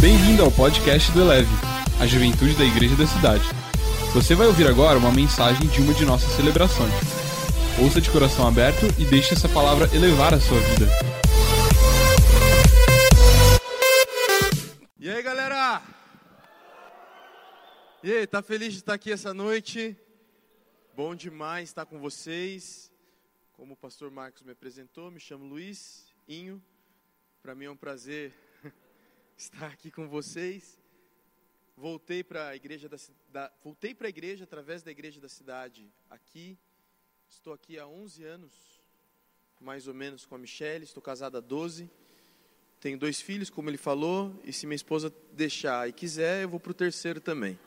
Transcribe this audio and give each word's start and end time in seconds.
Bem-vindo 0.00 0.42
ao 0.42 0.50
podcast 0.50 1.12
do 1.12 1.20
Eleve, 1.20 1.50
a 2.00 2.06
juventude 2.06 2.56
da 2.56 2.64
igreja 2.64 2.96
da 2.96 3.06
cidade. 3.06 3.44
Você 4.14 4.34
vai 4.34 4.46
ouvir 4.46 4.66
agora 4.66 4.98
uma 4.98 5.12
mensagem 5.12 5.68
de 5.68 5.82
uma 5.82 5.92
de 5.92 6.06
nossas 6.06 6.30
celebrações. 6.36 6.90
Ouça 7.78 8.00
de 8.00 8.10
coração 8.10 8.48
aberto 8.48 8.86
e 8.98 9.04
deixe 9.04 9.34
essa 9.34 9.46
palavra 9.46 9.94
elevar 9.94 10.32
a 10.32 10.40
sua 10.40 10.58
vida. 10.58 10.86
E 14.98 15.10
aí, 15.10 15.22
galera? 15.22 15.82
E 18.02 18.10
aí, 18.10 18.26
tá 18.26 18.40
feliz 18.40 18.72
de 18.72 18.78
estar 18.78 18.94
aqui 18.94 19.12
essa 19.12 19.34
noite? 19.34 19.94
Bom 20.96 21.14
demais 21.14 21.68
estar 21.68 21.84
com 21.84 21.98
vocês. 21.98 22.90
Como 23.52 23.74
o 23.74 23.76
pastor 23.76 24.10
Marcos 24.10 24.40
me 24.40 24.52
apresentou, 24.52 25.10
me 25.10 25.20
chamo 25.20 25.44
Luiz 25.44 26.06
Inho. 26.26 26.62
Para 27.42 27.54
mim 27.54 27.66
é 27.66 27.70
um 27.70 27.76
prazer 27.76 28.32
estar 29.40 29.68
aqui 29.68 29.90
com 29.90 30.06
vocês. 30.06 30.78
Voltei 31.74 32.22
para 32.22 32.48
a 32.48 32.56
igreja 32.56 32.90
da, 32.90 32.98
da 33.30 33.50
voltei 33.64 33.94
para 33.94 34.06
a 34.06 34.10
igreja 34.10 34.44
através 34.44 34.82
da 34.82 34.90
igreja 34.90 35.18
da 35.18 35.30
cidade 35.30 35.90
aqui. 36.10 36.58
Estou 37.26 37.54
aqui 37.54 37.78
há 37.78 37.86
11 37.86 38.22
anos, 38.22 38.52
mais 39.58 39.88
ou 39.88 39.94
menos 39.94 40.26
com 40.26 40.34
a 40.34 40.38
Michelle, 40.38 40.84
estou 40.84 41.02
casado 41.02 41.38
há 41.38 41.40
12. 41.40 41.90
Tenho 42.80 42.98
dois 42.98 43.22
filhos, 43.22 43.48
como 43.48 43.70
ele 43.70 43.78
falou, 43.78 44.38
e 44.44 44.52
se 44.52 44.66
minha 44.66 44.76
esposa 44.76 45.12
deixar 45.32 45.88
e 45.88 45.92
quiser, 45.92 46.42
eu 46.42 46.48
vou 46.48 46.60
para 46.60 46.72
o 46.72 46.74
terceiro 46.74 47.18
também. 47.18 47.58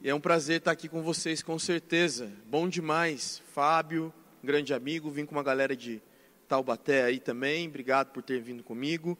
E 0.00 0.08
é 0.08 0.14
um 0.14 0.20
prazer 0.20 0.58
estar 0.58 0.70
aqui 0.70 0.88
com 0.88 1.02
vocês, 1.02 1.42
com 1.42 1.58
certeza. 1.58 2.32
Bom 2.46 2.68
demais. 2.68 3.42
Fábio, 3.52 4.14
grande 4.44 4.72
amigo, 4.72 5.10
vim 5.10 5.26
com 5.26 5.34
uma 5.34 5.42
galera 5.42 5.74
de 5.74 6.00
Taubaté 6.50 7.04
aí 7.04 7.20
também. 7.20 7.68
Obrigado 7.68 8.08
por 8.08 8.24
ter 8.24 8.40
vindo 8.40 8.64
comigo. 8.64 9.16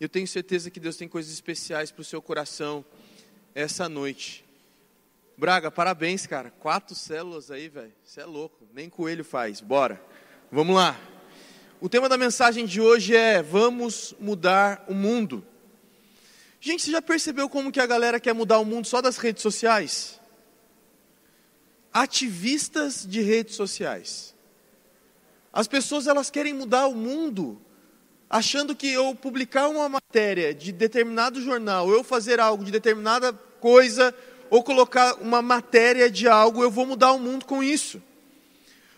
Eu 0.00 0.08
tenho 0.08 0.26
certeza 0.26 0.70
que 0.70 0.80
Deus 0.80 0.96
tem 0.96 1.06
coisas 1.06 1.30
especiais 1.30 1.90
para 1.90 2.00
o 2.00 2.04
seu 2.04 2.22
coração 2.22 2.82
essa 3.54 3.90
noite. 3.90 4.42
Braga, 5.36 5.70
parabéns, 5.70 6.26
cara. 6.26 6.50
Quatro 6.50 6.94
células 6.94 7.50
aí, 7.50 7.68
velho. 7.68 7.92
Você 8.02 8.22
é 8.22 8.24
louco. 8.24 8.66
Nem 8.72 8.88
coelho 8.88 9.22
faz. 9.22 9.60
Bora. 9.60 10.02
Vamos 10.50 10.74
lá. 10.74 10.98
O 11.78 11.90
tema 11.90 12.08
da 12.08 12.16
mensagem 12.16 12.64
de 12.64 12.80
hoje 12.80 13.14
é 13.14 13.42
Vamos 13.42 14.14
mudar 14.18 14.82
o 14.88 14.94
mundo. 14.94 15.46
Gente, 16.58 16.84
você 16.84 16.90
já 16.90 17.02
percebeu 17.02 17.50
como 17.50 17.70
que 17.70 17.80
a 17.80 17.86
galera 17.86 18.18
quer 18.18 18.32
mudar 18.32 18.58
o 18.60 18.64
mundo 18.64 18.86
só 18.86 19.02
das 19.02 19.18
redes 19.18 19.42
sociais? 19.42 20.18
Ativistas 21.92 23.06
de 23.06 23.20
redes 23.20 23.56
sociais. 23.56 24.31
As 25.52 25.68
pessoas 25.68 26.06
elas 26.06 26.30
querem 26.30 26.54
mudar 26.54 26.86
o 26.86 26.94
mundo 26.94 27.60
achando 28.30 28.74
que 28.74 28.90
eu 28.90 29.14
publicar 29.14 29.68
uma 29.68 29.88
matéria 29.88 30.54
de 30.54 30.72
determinado 30.72 31.40
jornal, 31.42 31.90
eu 31.90 32.02
fazer 32.02 32.40
algo 32.40 32.64
de 32.64 32.70
determinada 32.70 33.32
coisa, 33.60 34.14
ou 34.48 34.62
colocar 34.62 35.14
uma 35.14 35.42
matéria 35.42 36.10
de 36.10 36.26
algo, 36.26 36.62
eu 36.62 36.70
vou 36.70 36.86
mudar 36.86 37.12
o 37.12 37.18
mundo 37.18 37.44
com 37.44 37.62
isso. 37.62 38.02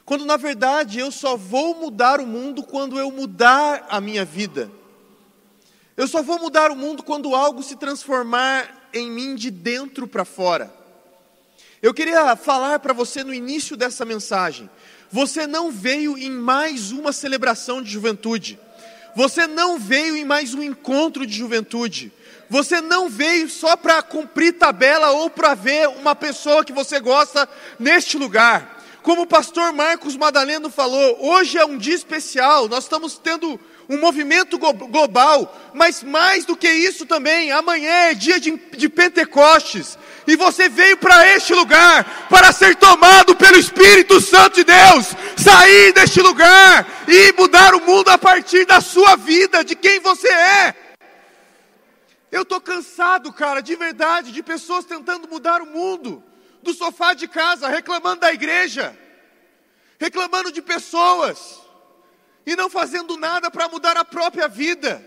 Quando 0.04 0.24
na 0.24 0.36
verdade 0.36 0.98
eu 1.00 1.10
só 1.10 1.36
vou 1.36 1.74
mudar 1.74 2.20
o 2.20 2.26
mundo 2.26 2.62
quando 2.62 2.98
eu 2.98 3.10
mudar 3.10 3.86
a 3.88 4.00
minha 4.00 4.24
vida. 4.24 4.70
Eu 5.96 6.06
só 6.06 6.22
vou 6.22 6.38
mudar 6.38 6.70
o 6.70 6.76
mundo 6.76 7.02
quando 7.02 7.34
algo 7.34 7.62
se 7.62 7.76
transformar 7.76 8.88
em 8.92 9.10
mim 9.10 9.34
de 9.34 9.50
dentro 9.50 10.06
para 10.06 10.24
fora. 10.24 10.72
Eu 11.80 11.92
queria 11.94 12.34
falar 12.36 12.78
para 12.78 12.92
você 12.92 13.22
no 13.22 13.34
início 13.34 13.76
dessa 13.76 14.04
mensagem. 14.04 14.70
Você 15.14 15.46
não 15.46 15.70
veio 15.70 16.18
em 16.18 16.28
mais 16.28 16.90
uma 16.90 17.12
celebração 17.12 17.80
de 17.80 17.88
juventude. 17.88 18.58
Você 19.14 19.46
não 19.46 19.78
veio 19.78 20.16
em 20.16 20.24
mais 20.24 20.54
um 20.54 20.60
encontro 20.60 21.24
de 21.24 21.32
juventude. 21.32 22.12
Você 22.50 22.80
não 22.80 23.08
veio 23.08 23.48
só 23.48 23.76
para 23.76 24.02
cumprir 24.02 24.54
tabela 24.54 25.12
ou 25.12 25.30
para 25.30 25.54
ver 25.54 25.86
uma 25.86 26.16
pessoa 26.16 26.64
que 26.64 26.72
você 26.72 26.98
gosta 26.98 27.48
neste 27.78 28.18
lugar. 28.18 28.82
Como 29.04 29.22
o 29.22 29.26
pastor 29.26 29.72
Marcos 29.72 30.16
Madaleno 30.16 30.68
falou, 30.68 31.16
hoje 31.20 31.58
é 31.58 31.64
um 31.64 31.78
dia 31.78 31.94
especial, 31.94 32.68
nós 32.68 32.82
estamos 32.82 33.16
tendo 33.16 33.60
um 33.88 33.98
movimento 33.98 34.58
global, 34.58 35.72
mas 35.74 36.02
mais 36.02 36.44
do 36.44 36.56
que 36.56 36.68
isso 36.68 37.04
também, 37.04 37.52
amanhã 37.52 37.90
é 37.90 38.14
dia 38.14 38.40
de, 38.40 38.56
de 38.76 38.88
Pentecostes, 38.88 39.98
e 40.26 40.36
você 40.36 40.68
veio 40.68 40.96
para 40.96 41.26
este 41.34 41.52
lugar 41.52 42.26
para 42.28 42.52
ser 42.52 42.76
tomado 42.76 43.36
pelo 43.36 43.58
Espírito 43.58 44.20
Santo 44.20 44.56
de 44.56 44.64
Deus, 44.64 45.08
sair 45.36 45.92
deste 45.92 46.20
lugar 46.20 46.86
e 47.06 47.32
mudar 47.32 47.74
o 47.74 47.80
mundo 47.80 48.08
a 48.08 48.16
partir 48.16 48.64
da 48.64 48.80
sua 48.80 49.16
vida, 49.16 49.64
de 49.64 49.74
quem 49.74 50.00
você 50.00 50.28
é. 50.28 50.74
Eu 52.32 52.42
estou 52.42 52.60
cansado, 52.60 53.32
cara, 53.32 53.60
de 53.60 53.76
verdade, 53.76 54.32
de 54.32 54.42
pessoas 54.42 54.84
tentando 54.84 55.28
mudar 55.28 55.60
o 55.60 55.66
mundo, 55.66 56.22
do 56.62 56.72
sofá 56.72 57.12
de 57.12 57.28
casa, 57.28 57.68
reclamando 57.68 58.22
da 58.22 58.32
igreja, 58.32 58.96
reclamando 59.98 60.50
de 60.50 60.62
pessoas 60.62 61.63
e 62.46 62.54
não 62.56 62.68
fazendo 62.68 63.16
nada 63.16 63.50
para 63.50 63.68
mudar 63.68 63.96
a 63.96 64.04
própria 64.04 64.48
vida. 64.48 65.02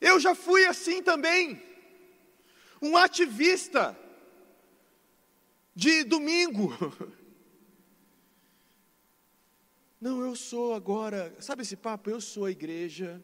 Eu 0.00 0.20
já 0.20 0.34
fui 0.34 0.66
assim 0.66 1.02
também, 1.02 1.62
um 2.80 2.96
ativista 2.96 3.98
de 5.74 6.04
domingo. 6.04 6.72
Não, 9.98 10.20
eu 10.20 10.36
sou 10.36 10.74
agora, 10.74 11.34
sabe 11.40 11.62
esse 11.62 11.74
papo? 11.74 12.10
Eu 12.10 12.20
sou 12.20 12.44
a 12.44 12.50
igreja, 12.50 13.20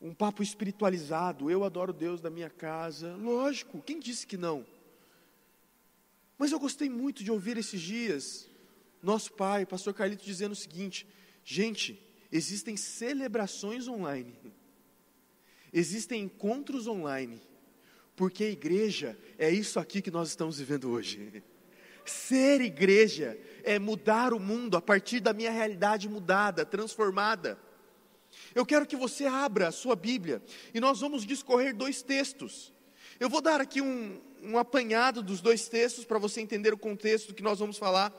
um 0.00 0.12
papo 0.12 0.42
espiritualizado, 0.42 1.48
eu 1.48 1.64
adoro 1.64 1.92
Deus 1.92 2.20
da 2.20 2.28
minha 2.28 2.50
casa. 2.50 3.16
Lógico, 3.16 3.80
quem 3.80 4.00
disse 4.00 4.26
que 4.26 4.36
não? 4.36 4.66
Mas 6.36 6.50
eu 6.50 6.58
gostei 6.58 6.90
muito 6.90 7.22
de 7.22 7.30
ouvir 7.30 7.56
esses 7.56 7.80
dias 7.80 8.50
nosso 9.04 9.32
pai, 9.32 9.66
pastor 9.66 9.94
Carlito, 9.94 10.24
dizendo 10.24 10.52
o 10.52 10.56
seguinte: 10.56 11.06
gente, 11.44 12.00
existem 12.32 12.76
celebrações 12.76 13.86
online, 13.86 14.36
existem 15.72 16.22
encontros 16.22 16.86
online, 16.86 17.40
porque 18.16 18.44
a 18.44 18.50
igreja 18.50 19.18
é 19.38 19.50
isso 19.50 19.78
aqui 19.78 20.00
que 20.00 20.10
nós 20.10 20.28
estamos 20.28 20.58
vivendo 20.58 20.90
hoje. 20.90 21.42
Ser 22.04 22.60
igreja 22.60 23.38
é 23.62 23.78
mudar 23.78 24.34
o 24.34 24.40
mundo 24.40 24.76
a 24.76 24.82
partir 24.82 25.20
da 25.20 25.32
minha 25.32 25.50
realidade 25.50 26.08
mudada, 26.08 26.64
transformada. 26.64 27.58
Eu 28.54 28.66
quero 28.66 28.86
que 28.86 28.96
você 28.96 29.24
abra 29.24 29.68
a 29.68 29.72
sua 29.72 29.96
Bíblia 29.96 30.42
e 30.74 30.80
nós 30.80 31.00
vamos 31.00 31.24
discorrer 31.24 31.74
dois 31.74 32.02
textos. 32.02 32.72
Eu 33.18 33.30
vou 33.30 33.40
dar 33.40 33.60
aqui 33.60 33.80
um, 33.80 34.20
um 34.42 34.58
apanhado 34.58 35.22
dos 35.22 35.40
dois 35.40 35.68
textos 35.68 36.04
para 36.04 36.18
você 36.18 36.40
entender 36.40 36.74
o 36.74 36.78
contexto 36.78 37.32
que 37.32 37.42
nós 37.42 37.58
vamos 37.58 37.78
falar. 37.78 38.12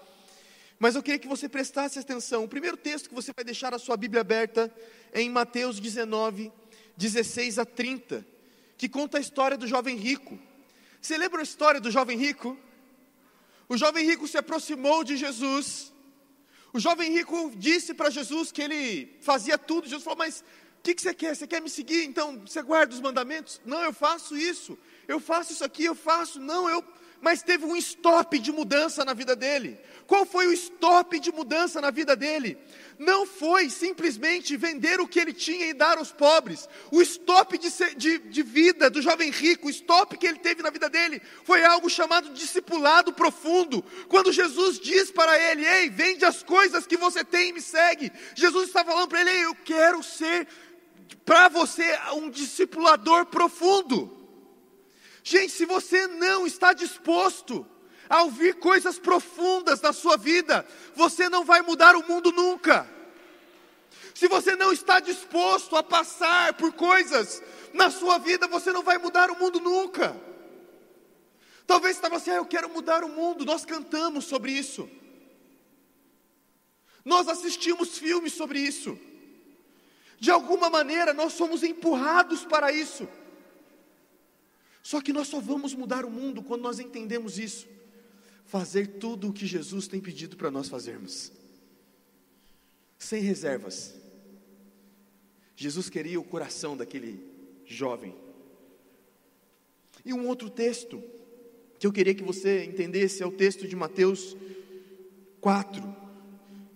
Mas 0.78 0.96
eu 0.96 1.03
queria 1.03 1.19
que 1.19 1.28
você 1.28 1.47
prestasse 1.47 1.97
atenção. 1.97 2.44
O 2.44 2.47
primeiro 2.47 2.75
texto 2.75 3.09
que 3.09 3.16
você 3.16 3.31
vai 3.36 3.46
deixar 3.46 3.74
a 3.74 3.80
sua 3.80 3.96
Bíblia 3.96 4.22
aberta 4.22 4.74
é 5.12 5.22
em 5.22 5.30
Mateus 5.30 5.80
19, 5.80 6.52
16 6.97 7.59
a 7.59 7.66
30, 7.66 8.25
que 8.78 8.90
conta 8.90 9.18
a 9.18 9.22
história 9.22 9.58
do 9.58 9.68
jovem 9.68 9.96
rico. 9.96 10.38
Você 11.02 11.18
lembra 11.18 11.40
a 11.40 11.44
história 11.44 11.80
do 11.80 11.90
jovem 11.90 12.18
rico? 12.18 12.58
O 13.69 13.78
jovem 13.78 14.06
rico 14.06 14.28
se 14.28 14.38
aproximou 14.38 15.03
de 15.03 15.16
Jesus. 15.16 15.94
O 16.74 16.80
jovem 16.80 17.12
rico 17.12 17.53
disse 17.56 17.94
para 17.94 18.09
Jesus 18.09 18.52
que 18.52 18.62
ele 18.62 19.18
fazia 19.22 19.57
tudo. 19.57 19.88
Jesus 19.88 20.03
falou: 20.03 20.18
Mas 20.18 20.42
o 20.80 20.81
que, 20.84 20.94
que 20.94 21.02
você 21.02 21.13
quer? 21.13 21.36
Você 21.36 21.47
quer 21.47 21.62
me 21.62 21.69
seguir? 21.69 22.03
Então 22.03 22.42
você 22.46 22.62
guarda 22.62 22.94
os 22.94 23.00
mandamentos? 23.00 23.62
Não, 23.66 23.81
eu 23.81 23.94
faço 23.94 24.36
isso. 24.36 24.78
Eu 25.07 25.19
faço 25.19 25.53
isso 25.53 25.63
aqui, 25.63 25.86
eu 25.86 25.96
faço. 25.96 26.40
Não, 26.40 26.69
eu 26.69 26.84
mas 27.22 27.42
teve 27.42 27.66
um 27.66 27.76
stop 27.76 28.38
de 28.40 28.52
mudança 28.52 29.03
na 29.03 29.14
vida 29.14 29.36
dele. 29.36 29.80
Qual 30.08 30.26
foi 30.26 30.48
o 30.48 30.53
stop 30.53 31.20
de 31.20 31.31
mudança 31.31 31.81
na 31.81 31.90
vida 31.90 32.16
dele? 32.16 32.58
Não 33.00 33.26
foi 33.26 33.70
simplesmente 33.70 34.56
vender 34.56 35.00
o 35.00 35.08
que 35.08 35.20
ele 35.20 35.34
tinha 35.34 35.66
e 35.68 35.74
dar 35.74 35.98
aos 35.98 36.12
pobres. 36.12 36.69
O 36.92 37.01
stop 37.01 37.57
de, 37.57 37.69
de, 37.95 38.19
de 38.19 38.44
vida 38.44 38.89
do 38.89 39.01
jovem 39.01 39.31
rico, 39.31 39.68
o 39.68 39.72
stop 39.72 40.18
que 40.18 40.28
ele 40.28 40.39
teve 40.39 40.62
na 40.62 40.69
vida 40.69 40.89
dele, 40.89 41.22
foi 41.44 41.66
algo 41.66 41.89
chamado 41.89 42.30
discipulado 42.30 43.12
profundo. 43.12 43.84
Quando 44.07 44.31
Jesus 44.31 44.80
diz 44.80 45.12
para 45.12 45.38
ele: 45.51 45.66
Ei, 45.66 45.89
vende 45.89 46.24
as 46.24 46.44
coisas 46.44 46.86
que 46.86 46.98
você 46.98 47.24
tem 47.24 47.50
e 47.50 47.54
me 47.54 47.62
segue. 47.62 48.12
Jesus 48.36 48.68
está 48.68 48.86
falando 48.86 49.10
para 49.10 49.22
ele: 49.22 49.31
Ei, 49.31 49.45
eu 49.45 49.56
quero 49.56 50.04
ser 50.04 50.48
para 51.25 51.50
você 51.50 51.98
um 52.13 52.30
discipulador 52.30 53.25
profundo. 53.25 54.14
Gente, 55.27 55.54
se 55.54 55.66
você 55.66 56.06
não 56.06 56.45
está 56.45 56.72
disposto 56.72 57.66
a 58.07 58.22
ouvir 58.22 58.60
coisas 58.60 59.00
profundas 59.00 59.81
na 59.81 59.92
sua 59.92 60.16
vida, 60.18 60.63
você 60.94 61.27
não 61.27 61.44
vai 61.44 61.63
mudar 61.63 61.95
o 61.95 62.07
mundo 62.07 62.31
nunca. 62.31 62.88
Se 64.13 64.27
você 64.27 64.56
não 64.56 64.72
está 64.72 65.00
disposto 65.00 65.75
a 65.75 65.81
passar 65.81 66.54
por 66.54 66.74
coisas 66.74 67.42
na 67.74 67.89
sua 67.89 68.19
vida, 68.19 68.48
você 68.48 68.72
não 68.72 68.83
vai 68.83 69.00
mudar 69.00 69.31
o 69.31 69.39
mundo 69.39 69.60
nunca. 69.60 70.16
Talvez 71.66 71.95
estava 71.95 72.18
assim, 72.18 72.30
ah, 72.30 72.36
eu 72.36 72.45
quero 72.45 72.69
mudar 72.69 73.04
o 73.04 73.10
mundo. 73.10 73.44
Nós 73.44 73.66
cantamos 73.66 74.25
sobre 74.25 74.51
isso. 74.51 74.88
Nós 77.04 77.27
assistimos 77.27 77.98
filmes 77.98 78.33
sobre 78.33 78.60
isso. 78.60 78.95
De 80.19 80.30
alguma 80.30 80.69
maneira 80.69 81.16
nós 81.16 81.33
somos 81.33 81.63
empurrados 81.63 82.45
para 82.45 82.72
isso. 82.72 83.10
Só 84.86 85.02
que 85.02 85.12
nós 85.12 85.28
só 85.30 85.40
vamos 85.40 85.74
mudar 85.74 86.06
o 86.06 86.12
mundo 86.12 86.44
quando 86.44 86.62
nós 86.62 86.80
entendemos 86.80 87.40
isso. 87.40 87.68
Fazer 88.46 89.00
tudo 89.00 89.30
o 89.30 89.34
que 89.34 89.48
Jesus 89.48 89.88
tem 89.88 90.00
pedido 90.00 90.38
para 90.38 90.52
nós 90.52 90.70
fazermos, 90.70 91.32
sem 93.00 93.20
reservas. 93.24 93.96
Jesus 95.56 95.90
queria 95.90 96.20
o 96.20 96.24
coração 96.24 96.78
daquele 96.78 97.20
jovem. 97.66 98.16
E 100.06 100.14
um 100.14 100.28
outro 100.28 100.52
texto 100.52 101.02
que 101.80 101.88
eu 101.88 101.92
queria 101.92 102.14
que 102.14 102.24
você 102.24 102.64
entendesse 102.64 103.24
é 103.24 103.26
o 103.26 103.32
texto 103.32 103.68
de 103.68 103.76
Mateus 103.76 104.38
4, 105.42 105.82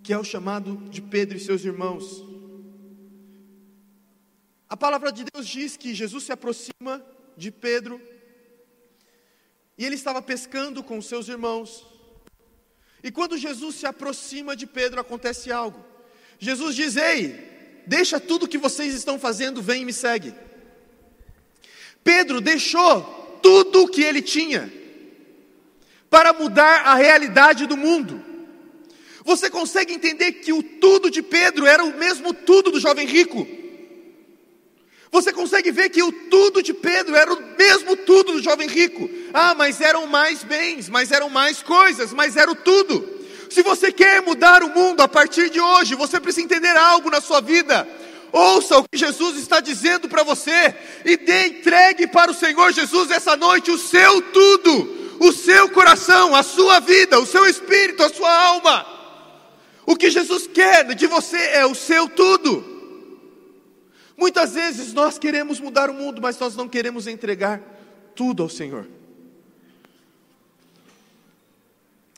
que 0.02 0.12
é 0.12 0.18
o 0.18 0.24
chamado 0.24 0.78
de 0.90 1.00
Pedro 1.00 1.38
e 1.38 1.40
seus 1.40 1.64
irmãos. 1.64 2.26
A 4.68 4.76
palavra 4.76 5.12
de 5.12 5.26
Deus 5.32 5.48
diz 5.48 5.78
que 5.78 5.94
Jesus 5.94 6.24
se 6.24 6.32
aproxima 6.32 7.06
de 7.40 7.50
Pedro 7.50 8.00
e 9.78 9.86
ele 9.86 9.96
estava 9.96 10.22
pescando 10.22 10.84
com 10.84 11.02
seus 11.02 11.30
irmãos. 11.30 11.88
E 13.02 13.10
quando 13.10 13.38
Jesus 13.38 13.76
se 13.76 13.86
aproxima 13.86 14.54
de 14.54 14.68
Pedro, 14.68 15.00
acontece 15.00 15.50
algo. 15.52 15.84
Jesus 16.38 16.76
diz: 16.76 16.98
Ei, 16.98 17.82
deixa 17.88 18.20
tudo 18.20 18.48
que 18.48 18.58
vocês 18.58 18.94
estão 18.94 19.18
fazendo, 19.18 19.62
vem 19.62 19.84
e 19.84 19.86
me 19.86 19.94
segue. 19.94 20.36
Pedro 22.04 22.42
deixou 22.42 23.40
tudo 23.42 23.84
o 23.84 23.88
que 23.88 24.04
ele 24.04 24.22
tinha 24.22 24.72
para 26.10 26.34
mudar 26.34 26.88
a 26.88 26.96
realidade 26.96 27.66
do 27.66 27.78
mundo. 27.78 28.22
Você 29.24 29.50
consegue 29.50 29.94
entender 29.94 30.34
que 30.34 30.52
o 30.52 30.62
tudo 30.62 31.10
de 31.10 31.22
Pedro 31.22 31.66
era 31.66 31.86
o 31.86 31.98
mesmo 31.98 32.34
tudo 32.34 32.72
do 32.72 32.80
jovem 32.82 33.08
rico? 33.08 33.48
Você 35.12 35.34
consegue 35.34 35.72
ver 35.72 35.90
que 35.90 36.04
o 36.04 36.12
tudo 36.12 36.62
de 36.62 36.74
Pedro 36.74 37.16
era 37.16 37.34
o 37.34 37.58
mesmo 37.58 37.96
tudo 37.96 38.34
do 38.34 38.44
jovem 38.44 38.68
rico. 38.68 39.10
Ah, 39.34 39.56
mas 39.56 39.82
eram 39.82 40.06
mais 40.06 40.44
bens, 40.44 40.88
mas 40.88 41.12
eram 41.12 41.30
mais 41.30 41.64
coisas, 41.64 42.14
mas 42.14 42.38
era 42.38 42.52
o 42.52 42.56
tudo. 42.56 43.18
Se 43.50 43.64
você 43.64 43.92
quer 43.92 44.22
mudar 44.22 44.62
o 44.62 44.70
mundo 44.70 45.02
a 45.02 45.08
partir 45.08 45.50
de 45.50 45.60
hoje, 45.60 45.96
você 45.96 46.20
precisa 46.20 46.46
entender 46.46 46.78
algo 46.78 47.10
na 47.10 47.20
sua 47.20 47.42
vida. 47.42 47.88
Ouça 48.32 48.78
o 48.78 48.84
que 48.88 48.98
Jesus 48.98 49.38
está 49.38 49.60
dizendo 49.60 50.08
para 50.08 50.22
você 50.22 50.76
e 51.04 51.18
dê 51.18 51.48
entregue 51.48 52.06
para 52.06 52.30
o 52.30 52.36
Senhor 52.36 52.72
Jesus 52.72 53.10
essa 53.10 53.36
noite 53.36 53.72
o 53.72 53.78
seu 53.78 54.22
tudo, 54.22 55.18
o 55.20 55.32
seu 55.32 55.70
coração, 55.70 56.36
a 56.36 56.44
sua 56.44 56.80
vida, 56.80 57.20
o 57.20 57.26
seu 57.26 57.48
espírito, 57.48 58.04
a 58.04 58.10
sua 58.10 58.32
alma. 58.32 58.86
O 59.88 59.96
que 59.96 60.12
Jesus 60.12 60.46
quer 60.46 60.94
de 60.94 61.08
você 61.08 61.38
é 61.38 61.66
o 61.66 61.74
seu 61.74 62.08
tudo. 62.08 62.69
Muitas 64.20 64.54
vezes 64.54 64.92
nós 64.92 65.18
queremos 65.18 65.62
mudar 65.62 65.90
o 65.90 65.94
mundo, 65.94 66.22
mas 66.22 66.38
nós 66.38 66.54
não 66.54 66.68
queremos 66.68 67.08
entregar 67.08 67.62
tudo 68.14 68.44
ao 68.44 68.50
Senhor. 68.50 68.86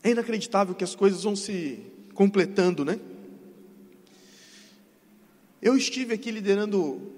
É 0.02 0.10
inacreditável 0.10 0.74
que 0.74 0.84
as 0.84 0.96
coisas 0.96 1.22
vão 1.22 1.36
se 1.36 1.80
completando, 2.16 2.84
né? 2.84 3.00
Eu 5.62 5.78
estive 5.78 6.16
aqui 6.16 6.32
liderando 6.32 7.14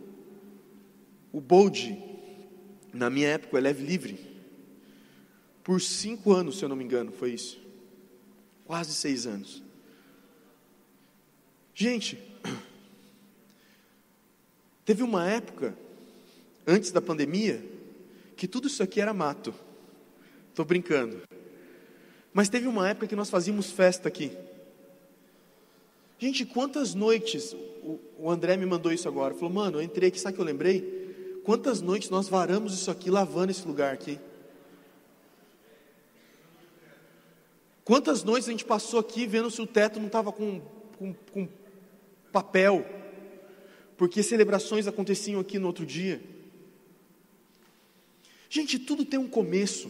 o 1.31 1.39
Bold, 1.39 1.97
na 2.91 3.09
minha 3.09 3.29
época, 3.29 3.55
o 3.55 3.57
Eleve 3.57 3.85
Livre, 3.85 4.19
por 5.63 5.79
cinco 5.79 6.33
anos, 6.33 6.57
se 6.57 6.65
eu 6.65 6.67
não 6.67 6.75
me 6.75 6.83
engano, 6.83 7.13
foi 7.13 7.31
isso. 7.31 7.57
Quase 8.65 8.93
seis 8.93 9.25
anos. 9.25 9.63
Gente, 11.73 12.19
Teve 14.85 15.03
uma 15.03 15.29
época, 15.29 15.75
antes 16.67 16.91
da 16.91 17.01
pandemia, 17.01 17.63
que 18.35 18.47
tudo 18.47 18.67
isso 18.67 18.83
aqui 18.83 18.99
era 18.99 19.13
mato. 19.13 19.53
Estou 20.49 20.65
brincando. 20.65 21.21
Mas 22.33 22.49
teve 22.49 22.67
uma 22.67 22.89
época 22.89 23.07
que 23.07 23.15
nós 23.15 23.29
fazíamos 23.29 23.71
festa 23.71 24.07
aqui. 24.07 24.35
Gente, 26.19 26.45
quantas 26.45 26.93
noites, 26.93 27.55
o, 28.17 28.29
André 28.29 28.55
me 28.57 28.65
mandou 28.65 28.91
isso 28.91 29.07
agora, 29.07 29.33
falou, 29.33 29.49
mano, 29.49 29.79
eu 29.79 29.81
entrei 29.83 30.09
aqui, 30.09 30.19
sabe 30.19 30.33
o 30.33 30.35
que 30.35 30.41
eu 30.41 30.45
lembrei? 30.45 31.41
Quantas 31.43 31.81
noites 31.81 32.09
nós 32.09 32.27
varamos 32.27 32.73
isso 32.73 32.89
aqui, 32.89 33.09
lavando 33.09 33.51
esse 33.51 33.67
lugar 33.67 33.93
aqui? 33.93 34.19
Quantas 37.83 38.23
noites 38.23 38.47
a 38.47 38.51
gente 38.51 38.63
passou 38.63 38.99
aqui 38.99 39.27
vendo 39.27 39.51
se 39.51 39.61
o 39.61 39.67
teto 39.67 39.99
não 39.99 40.07
estava 40.07 40.31
com, 40.31 40.61
com, 40.97 41.13
com 41.33 41.49
papel? 42.31 42.85
Porque 44.03 44.21
celebrações 44.21 44.85
aconteciam 44.85 45.39
aqui 45.39 45.57
no 45.57 45.65
outro 45.65 45.85
dia. 45.85 46.21
Gente, 48.49 48.77
tudo 48.77 49.05
tem 49.05 49.17
um 49.17 49.29
começo. 49.29 49.89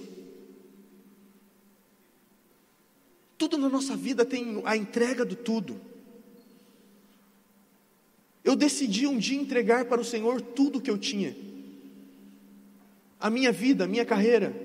Tudo 3.40 3.58
na 3.58 3.68
nossa 3.68 3.96
vida 3.96 4.24
tem 4.24 4.62
a 4.66 4.78
entrega 4.78 5.26
do 5.26 5.36
tudo. 5.36 5.82
Eu 8.44 8.56
decidi 8.56 9.08
um 9.08 9.18
dia 9.18 9.42
entregar 9.42 9.86
para 9.86 10.00
o 10.00 10.06
Senhor 10.06 10.40
tudo 10.42 10.80
que 10.80 10.92
eu 10.92 10.98
tinha. 11.00 11.36
A 13.20 13.32
minha 13.32 13.52
vida, 13.52 13.86
a 13.86 13.88
minha 13.88 14.06
carreira. 14.06 14.56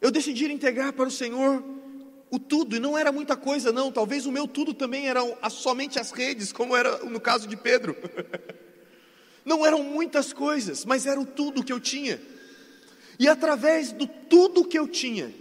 Eu 0.00 0.10
decidi 0.10 0.46
entregar 0.46 0.92
para 0.92 1.06
o 1.06 1.12
Senhor 1.12 1.62
o 2.30 2.38
tudo, 2.38 2.76
e 2.76 2.80
não 2.80 2.96
era 2.98 3.12
muita 3.12 3.36
coisa, 3.36 3.72
não. 3.72 3.92
Talvez 3.92 4.26
o 4.26 4.32
meu 4.32 4.48
tudo 4.48 4.74
também 4.74 5.08
eram 5.08 5.36
somente 5.50 5.98
as 5.98 6.10
redes, 6.10 6.52
como 6.52 6.76
era 6.76 6.98
no 7.04 7.20
caso 7.20 7.46
de 7.46 7.56
Pedro. 7.56 7.96
não 9.44 9.64
eram 9.64 9.82
muitas 9.82 10.32
coisas, 10.32 10.84
mas 10.84 11.06
era 11.06 11.20
o 11.20 11.26
tudo 11.26 11.62
que 11.64 11.72
eu 11.72 11.78
tinha. 11.78 12.20
E 13.18 13.28
através 13.28 13.92
do 13.92 14.06
tudo 14.06 14.66
que 14.66 14.78
eu 14.78 14.88
tinha, 14.88 15.32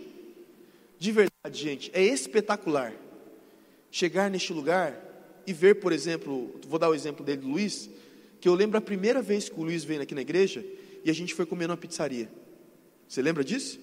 de 0.98 1.12
verdade, 1.12 1.62
gente, 1.62 1.92
é 1.94 2.04
espetacular 2.04 2.94
chegar 3.92 4.30
neste 4.30 4.52
lugar 4.52 5.02
e 5.48 5.54
ver, 5.54 5.76
por 5.76 5.94
exemplo, 5.94 6.54
vou 6.68 6.78
dar 6.78 6.90
o 6.90 6.94
exemplo 6.94 7.26
dele, 7.26 7.46
Luiz, 7.46 7.90
que 8.42 8.48
eu 8.48 8.54
lembro 8.54 8.78
a 8.78 8.82
primeira 8.82 9.22
vez 9.22 9.48
que 9.48 9.60
o 9.60 9.64
Luiz 9.64 9.84
veio 9.84 10.02
aqui 10.02 10.14
na 10.14 10.22
igreja 10.22 10.66
e 11.04 11.10
a 11.10 11.14
gente 11.14 11.34
foi 11.34 11.46
comer 11.46 11.68
numa 11.68 11.78
pizzaria. 11.78 12.30
Você 13.08 13.22
lembra 13.22 13.44
disso? 13.44 13.80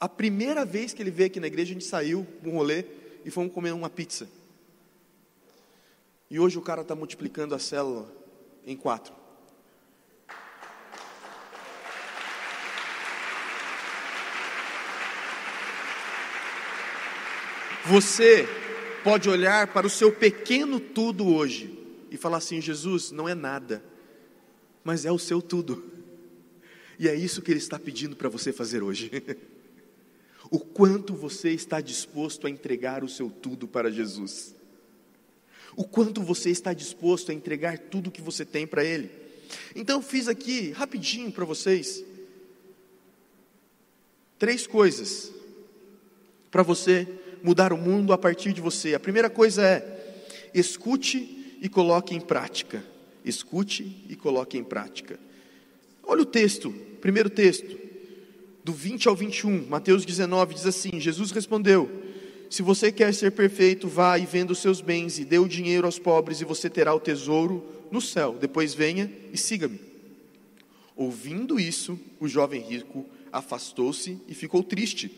A 0.00 0.08
primeira 0.08 0.64
vez 0.64 0.92
que 0.92 1.02
ele 1.02 1.10
veio 1.10 1.26
aqui 1.26 1.40
na 1.40 1.48
igreja, 1.48 1.70
a 1.70 1.74
gente 1.74 1.84
saiu 1.84 2.26
um 2.44 2.50
rolê 2.50 2.84
e 3.24 3.30
fomos 3.30 3.52
comer 3.52 3.72
uma 3.72 3.90
pizza. 3.90 4.28
E 6.30 6.38
hoje 6.38 6.56
o 6.56 6.62
cara 6.62 6.82
está 6.82 6.94
multiplicando 6.94 7.54
a 7.54 7.58
célula 7.58 8.12
em 8.64 8.76
quatro. 8.76 9.12
Você 17.86 18.46
pode 19.02 19.28
olhar 19.28 19.68
para 19.68 19.86
o 19.86 19.90
seu 19.90 20.12
pequeno 20.12 20.78
tudo 20.78 21.26
hoje 21.26 21.76
e 22.10 22.16
falar 22.16 22.36
assim: 22.36 22.60
Jesus, 22.60 23.10
não 23.10 23.28
é 23.28 23.34
nada, 23.34 23.82
mas 24.84 25.04
é 25.04 25.10
o 25.10 25.18
seu 25.18 25.42
tudo. 25.42 25.90
E 26.98 27.08
é 27.08 27.14
isso 27.14 27.42
que 27.42 27.50
Ele 27.50 27.58
está 27.58 27.78
pedindo 27.78 28.14
para 28.14 28.28
você 28.28 28.52
fazer 28.52 28.82
hoje. 28.82 29.10
o 30.50 30.58
quanto 30.58 31.14
você 31.14 31.50
está 31.50 31.80
disposto 31.80 32.46
a 32.46 32.50
entregar 32.50 33.04
o 33.04 33.08
seu 33.08 33.30
tudo 33.30 33.68
para 33.68 33.90
Jesus. 33.90 34.54
O 35.76 35.84
quanto 35.84 36.22
você 36.22 36.50
está 36.50 36.72
disposto 36.72 37.30
a 37.30 37.34
entregar 37.34 37.78
tudo 37.78 38.10
que 38.10 38.22
você 38.22 38.44
tem 38.44 38.66
para 38.66 38.84
Ele. 38.84 39.10
Então, 39.74 40.02
fiz 40.02 40.28
aqui 40.28 40.70
rapidinho 40.70 41.30
para 41.30 41.44
vocês 41.44 42.04
três 44.38 44.66
coisas 44.66 45.32
para 46.50 46.62
você 46.62 47.06
mudar 47.42 47.72
o 47.72 47.78
mundo 47.78 48.12
a 48.12 48.18
partir 48.18 48.52
de 48.52 48.60
você. 48.60 48.94
A 48.94 49.00
primeira 49.00 49.28
coisa 49.28 49.62
é: 49.62 50.24
escute 50.54 51.58
e 51.60 51.68
coloque 51.68 52.14
em 52.14 52.20
prática. 52.20 52.82
Escute 53.24 54.04
e 54.08 54.16
coloque 54.16 54.56
em 54.56 54.64
prática. 54.64 55.18
Olha 56.02 56.22
o 56.22 56.26
texto, 56.26 56.70
primeiro 57.00 57.28
texto 57.28 57.87
do 58.68 58.74
20 58.74 59.08
ao 59.08 59.16
21, 59.16 59.66
Mateus 59.66 60.04
19 60.04 60.52
diz 60.52 60.66
assim: 60.66 61.00
Jesus 61.00 61.30
respondeu: 61.30 61.90
Se 62.50 62.60
você 62.60 62.92
quer 62.92 63.14
ser 63.14 63.32
perfeito, 63.32 63.88
vá 63.88 64.18
e 64.18 64.26
venda 64.26 64.52
os 64.52 64.58
seus 64.58 64.82
bens 64.82 65.18
e 65.18 65.24
dê 65.24 65.38
o 65.38 65.48
dinheiro 65.48 65.86
aos 65.86 65.98
pobres, 65.98 66.42
e 66.42 66.44
você 66.44 66.68
terá 66.68 66.94
o 66.94 67.00
tesouro 67.00 67.64
no 67.90 67.98
céu. 68.02 68.36
Depois 68.38 68.74
venha 68.74 69.10
e 69.32 69.38
siga-me. 69.38 69.80
Ouvindo 70.94 71.58
isso, 71.58 71.98
o 72.20 72.28
jovem 72.28 72.60
rico 72.60 73.06
afastou-se 73.32 74.18
e 74.28 74.34
ficou 74.34 74.62
triste, 74.62 75.10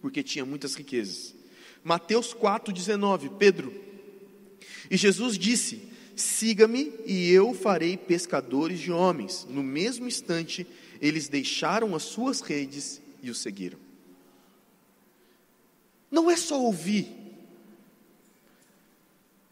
porque 0.00 0.22
tinha 0.22 0.46
muitas 0.46 0.76
riquezas. 0.76 1.34
Mateus 1.82 2.32
4,19, 2.32 3.30
Pedro. 3.36 3.74
E 4.88 4.96
Jesus 4.96 5.36
disse: 5.36 5.88
Siga-me 6.14 6.92
e 7.04 7.32
eu 7.32 7.52
farei 7.52 7.96
pescadores 7.96 8.78
de 8.78 8.92
homens. 8.92 9.44
No 9.50 9.64
mesmo 9.64 10.06
instante, 10.06 10.64
eles 11.00 11.28
deixaram 11.28 11.94
as 11.94 12.02
suas 12.02 12.40
redes 12.40 13.00
e 13.22 13.30
o 13.30 13.34
seguiram. 13.34 13.78
Não 16.10 16.30
é 16.30 16.36
só 16.36 16.60
ouvir. 16.60 17.08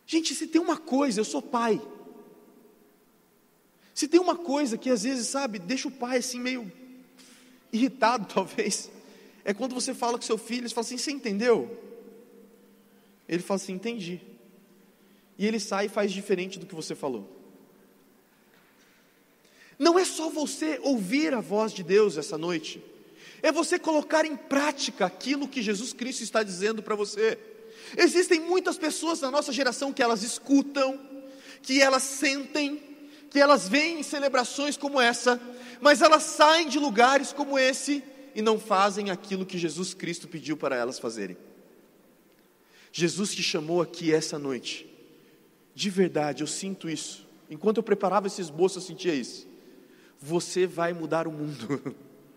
Gente, 0.07 0.35
se 0.35 0.47
tem 0.47 0.61
uma 0.61 0.77
coisa, 0.77 1.21
eu 1.21 1.25
sou 1.25 1.43
pai. 1.43 1.81
Se 3.95 4.09
tem 4.09 4.21
uma 4.21 4.37
coisa 4.37 4.77
que 4.77 4.91
às 4.91 5.03
vezes, 5.03 5.29
sabe, 5.29 5.59
deixa 5.59 5.89
o 5.89 5.91
pai 5.91 6.19
assim 6.19 6.41
meio 6.41 6.71
irritado, 7.73 8.27
talvez, 8.33 8.91
é 9.45 9.53
quando 9.53 9.75
você 9.75 9.95
fala 9.95 10.19
com 10.19 10.25
seu 10.25 10.39
filho, 10.39 10.63
ele 10.63 10.69
fala 10.69 10.85
assim: 10.85 10.99
Você 10.99 11.11
entendeu? 11.11 11.71
Ele 13.29 13.43
fala 13.43 13.57
assim: 13.57 13.73
Entendi. 13.73 14.21
E 15.37 15.47
ele 15.47 15.59
sai 15.59 15.87
e 15.87 15.89
faz 15.89 16.13
diferente 16.13 16.59
do 16.59 16.67
que 16.67 16.75
você 16.75 16.95
falou. 16.95 17.44
Não 19.78 19.99
é 19.99 20.04
só 20.04 20.28
você 20.28 20.78
ouvir 20.83 21.35
a 21.35 21.40
voz 21.40 21.73
de 21.73 21.83
Deus 21.83 22.16
essa 22.16 22.38
noite, 22.38 22.83
é 23.43 23.52
você 23.52 23.78
colocar 23.78 24.25
em 24.25 24.37
prática 24.37 25.04
aquilo 25.04 25.49
que 25.49 25.62
Jesus 25.62 25.93
Cristo 25.93 26.23
está 26.23 26.43
dizendo 26.43 26.83
para 26.83 26.95
você. 26.95 27.38
Existem 27.97 28.40
muitas 28.40 28.78
pessoas 28.78 29.21
na 29.21 29.31
nossa 29.31 29.52
geração 29.52 29.93
que 29.93 30.02
elas 30.02 30.23
escutam, 30.23 30.99
que 31.62 31.81
elas 31.81 32.02
sentem, 32.02 32.83
que 33.31 33.38
elas 33.38 33.73
em 33.73 34.02
celebrações 34.02 34.76
como 34.76 35.00
essa, 35.00 35.40
mas 35.81 36.00
elas 36.00 36.23
saem 36.23 36.69
de 36.69 36.78
lugares 36.78 37.33
como 37.33 37.59
esse 37.59 38.02
e 38.35 38.40
não 38.40 38.59
fazem 38.59 39.11
aquilo 39.11 39.47
que 39.47 39.59
Jesus 39.59 39.93
Cristo 39.93 40.26
pediu 40.26 40.57
para 40.57 40.76
elas 40.76 40.99
fazerem. 40.99 41.37
Jesus 42.93 43.35
te 43.35 43.43
chamou 43.43 43.83
aqui 43.83 44.14
essa 44.14 44.38
noite, 44.38 44.88
de 45.75 45.90
verdade, 45.90 46.43
eu 46.43 46.47
sinto 46.47 46.88
isso. 46.88 47.26
Enquanto 47.50 47.78
eu 47.78 47.83
preparava 47.83 48.28
esse 48.28 48.40
esboço, 48.40 48.78
eu 48.78 48.83
sentia 48.83 49.14
isso. 49.14 49.47
Você 50.25 50.66
vai 50.66 50.95
mudar 50.95 51.28
o 51.28 51.31
mundo. 51.31 51.95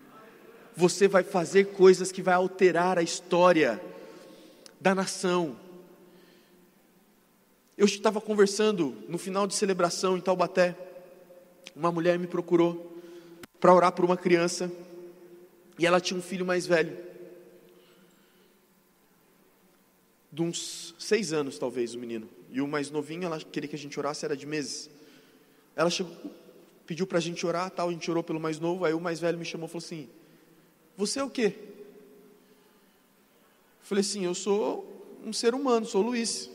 Você 0.75 1.07
vai 1.07 1.23
fazer 1.23 1.67
coisas 1.67 2.11
que 2.11 2.21
vai 2.21 2.33
alterar 2.33 2.99
a 2.99 3.01
história 3.01 3.81
da 4.77 4.93
nação. 4.93 5.55
Eu 7.77 7.85
estava 7.85 8.19
conversando 8.19 8.93
no 9.07 9.17
final 9.17 9.47
de 9.47 9.55
celebração 9.55 10.17
em 10.17 10.21
Taubaté. 10.21 10.75
Uma 11.73 11.89
mulher 11.89 12.19
me 12.19 12.27
procurou 12.27 13.01
para 13.57 13.73
orar 13.73 13.93
por 13.93 14.03
uma 14.03 14.17
criança 14.17 14.69
e 15.79 15.85
ela 15.85 16.01
tinha 16.01 16.19
um 16.19 16.21
filho 16.21 16.45
mais 16.45 16.67
velho, 16.67 16.97
de 20.29 20.41
uns 20.41 20.93
seis 20.99 21.31
anos 21.31 21.57
talvez 21.57 21.95
o 21.95 21.99
menino. 21.99 22.27
E 22.51 22.59
o 22.59 22.67
mais 22.67 22.91
novinho, 22.91 23.23
ela 23.23 23.39
queria 23.39 23.69
que 23.69 23.77
a 23.77 23.79
gente 23.79 23.97
orasse, 23.97 24.25
era 24.25 24.35
de 24.35 24.45
meses. 24.45 24.89
Ela 25.73 25.89
chegou, 25.89 26.13
pediu 26.87 27.05
para 27.05 27.17
a 27.17 27.21
gente 27.21 27.45
orar, 27.45 27.69
tal, 27.69 27.89
a 27.89 27.91
gente 27.91 28.09
orou 28.09 28.23
pelo 28.23 28.39
mais 28.39 28.59
novo. 28.59 28.85
Aí 28.85 28.93
o 28.93 29.01
mais 29.01 29.19
velho 29.19 29.37
me 29.37 29.43
chamou 29.43 29.67
e 29.67 29.69
falou 29.69 29.85
assim: 29.85 30.09
Você 30.95 31.19
é 31.19 31.23
o 31.23 31.29
quê? 31.29 31.53
falei 33.81 34.01
assim: 34.01 34.23
Eu 34.23 34.33
sou 34.33 35.19
um 35.23 35.33
ser 35.33 35.53
humano, 35.53 35.85
sou 35.85 36.01
Luiz. 36.01 36.49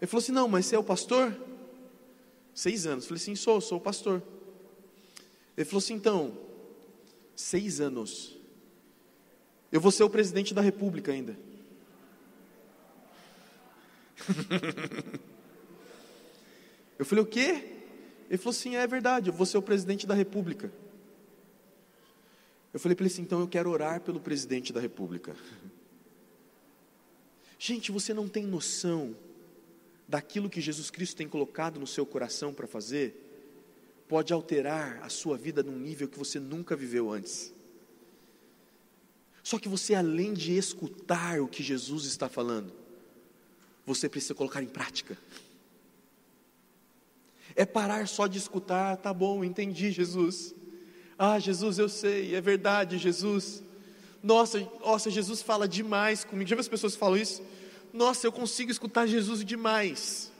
Ele 0.00 0.08
falou 0.08 0.22
assim: 0.22 0.32
Não, 0.32 0.48
mas 0.48 0.66
você 0.66 0.74
é 0.74 0.78
o 0.78 0.84
pastor? 0.84 1.34
Seis 2.52 2.86
anos. 2.86 3.06
falei 3.06 3.22
assim: 3.22 3.36
Sou, 3.36 3.60
sou 3.60 3.78
o 3.78 3.80
pastor. 3.80 4.20
Ele 5.56 5.64
falou 5.64 5.78
assim: 5.78 5.94
Então, 5.94 6.36
seis 7.36 7.80
anos. 7.80 8.34
Eu 9.70 9.80
vou 9.80 9.92
ser 9.92 10.02
o 10.02 10.10
presidente 10.10 10.52
da 10.52 10.60
república 10.60 11.12
ainda. 11.12 11.38
eu 16.98 17.04
falei: 17.04 17.22
O 17.22 17.26
quê? 17.26 17.75
Ele 18.28 18.38
falou 18.38 18.50
assim: 18.50 18.76
É 18.76 18.86
verdade, 18.86 19.30
eu 19.30 19.34
vou 19.34 19.46
ser 19.46 19.58
o 19.58 19.62
presidente 19.62 20.06
da 20.06 20.14
república. 20.14 20.72
Eu 22.72 22.80
falei 22.80 22.94
para 22.94 23.04
ele 23.04 23.12
assim: 23.12 23.22
Então 23.22 23.40
eu 23.40 23.48
quero 23.48 23.70
orar 23.70 24.00
pelo 24.00 24.20
presidente 24.20 24.72
da 24.72 24.80
república. 24.80 25.34
Gente, 27.58 27.90
você 27.90 28.12
não 28.12 28.28
tem 28.28 28.44
noção 28.44 29.16
daquilo 30.06 30.50
que 30.50 30.60
Jesus 30.60 30.90
Cristo 30.90 31.16
tem 31.16 31.28
colocado 31.28 31.80
no 31.80 31.86
seu 31.86 32.04
coração 32.04 32.52
para 32.52 32.66
fazer, 32.66 33.26
pode 34.06 34.32
alterar 34.32 35.02
a 35.02 35.08
sua 35.08 35.36
vida 35.36 35.62
num 35.62 35.78
nível 35.78 36.08
que 36.08 36.18
você 36.18 36.38
nunca 36.38 36.76
viveu 36.76 37.10
antes. 37.10 37.52
Só 39.42 39.58
que 39.58 39.68
você, 39.68 39.94
além 39.94 40.32
de 40.32 40.56
escutar 40.56 41.40
o 41.40 41.48
que 41.48 41.62
Jesus 41.62 42.04
está 42.04 42.28
falando, 42.28 42.72
você 43.84 44.08
precisa 44.08 44.34
colocar 44.34 44.62
em 44.62 44.66
prática. 44.66 45.16
É 47.56 47.64
parar 47.64 48.06
só 48.06 48.26
de 48.26 48.38
escutar, 48.38 48.96
tá 48.98 49.12
bom, 49.12 49.42
entendi, 49.42 49.90
Jesus. 49.90 50.54
Ah, 51.18 51.38
Jesus, 51.38 51.78
eu 51.78 51.88
sei, 51.88 52.34
é 52.34 52.40
verdade, 52.40 52.98
Jesus. 52.98 53.62
Nossa, 54.22 54.60
nossa, 54.80 55.10
Jesus 55.10 55.40
fala 55.40 55.66
demais 55.66 56.22
comigo. 56.22 56.48
Já 56.48 56.54
viu 56.54 56.60
as 56.60 56.68
pessoas 56.68 56.94
falam 56.94 57.16
isso? 57.16 57.42
Nossa, 57.92 58.26
eu 58.26 58.32
consigo 58.32 58.70
escutar 58.70 59.06
Jesus 59.06 59.42
demais. 59.44 60.30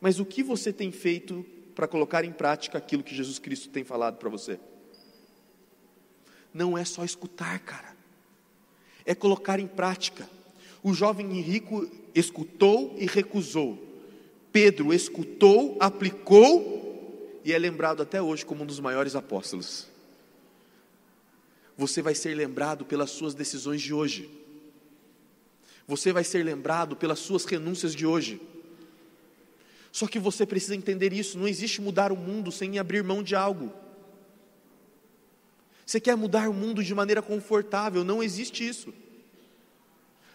Mas 0.00 0.20
o 0.20 0.24
que 0.26 0.42
você 0.42 0.72
tem 0.72 0.92
feito 0.92 1.44
para 1.74 1.88
colocar 1.88 2.24
em 2.24 2.32
prática 2.32 2.76
aquilo 2.76 3.02
que 3.02 3.14
Jesus 3.14 3.38
Cristo 3.38 3.70
tem 3.70 3.82
falado 3.82 4.18
para 4.18 4.28
você? 4.28 4.60
Não 6.52 6.76
é 6.76 6.84
só 6.84 7.04
escutar, 7.04 7.58
cara. 7.60 7.96
É 9.06 9.14
colocar 9.14 9.58
em 9.58 9.66
prática. 9.66 10.28
O 10.82 10.92
jovem 10.92 11.40
rico 11.40 11.88
escutou 12.14 12.94
e 12.98 13.06
recusou. 13.06 13.87
Pedro 14.52 14.92
escutou, 14.92 15.76
aplicou 15.80 17.40
e 17.44 17.52
é 17.52 17.58
lembrado 17.58 18.02
até 18.02 18.20
hoje 18.20 18.44
como 18.44 18.62
um 18.62 18.66
dos 18.66 18.80
maiores 18.80 19.14
apóstolos 19.14 19.88
você 21.78 22.02
vai 22.02 22.12
ser 22.12 22.34
lembrado 22.34 22.84
pelas 22.84 23.08
suas 23.08 23.34
decisões 23.34 23.80
de 23.80 23.94
hoje. 23.94 24.28
Você 25.86 26.12
vai 26.12 26.24
ser 26.24 26.42
lembrado 26.42 26.96
pelas 26.96 27.20
suas 27.20 27.44
renúncias 27.44 27.94
de 27.94 28.04
hoje. 28.04 28.42
Só 29.92 30.08
que 30.08 30.18
você 30.18 30.44
precisa 30.44 30.74
entender 30.74 31.12
isso: 31.12 31.38
não 31.38 31.46
existe 31.46 31.80
mudar 31.80 32.10
o 32.10 32.16
mundo 32.16 32.50
sem 32.50 32.80
abrir 32.80 33.04
mão 33.04 33.22
de 33.22 33.36
algo. 33.36 33.72
Você 35.86 36.00
quer 36.00 36.16
mudar 36.16 36.50
o 36.50 36.52
mundo 36.52 36.82
de 36.82 36.92
maneira 36.92 37.22
confortável, 37.22 38.02
não 38.02 38.20
existe 38.20 38.68
isso. 38.68 38.92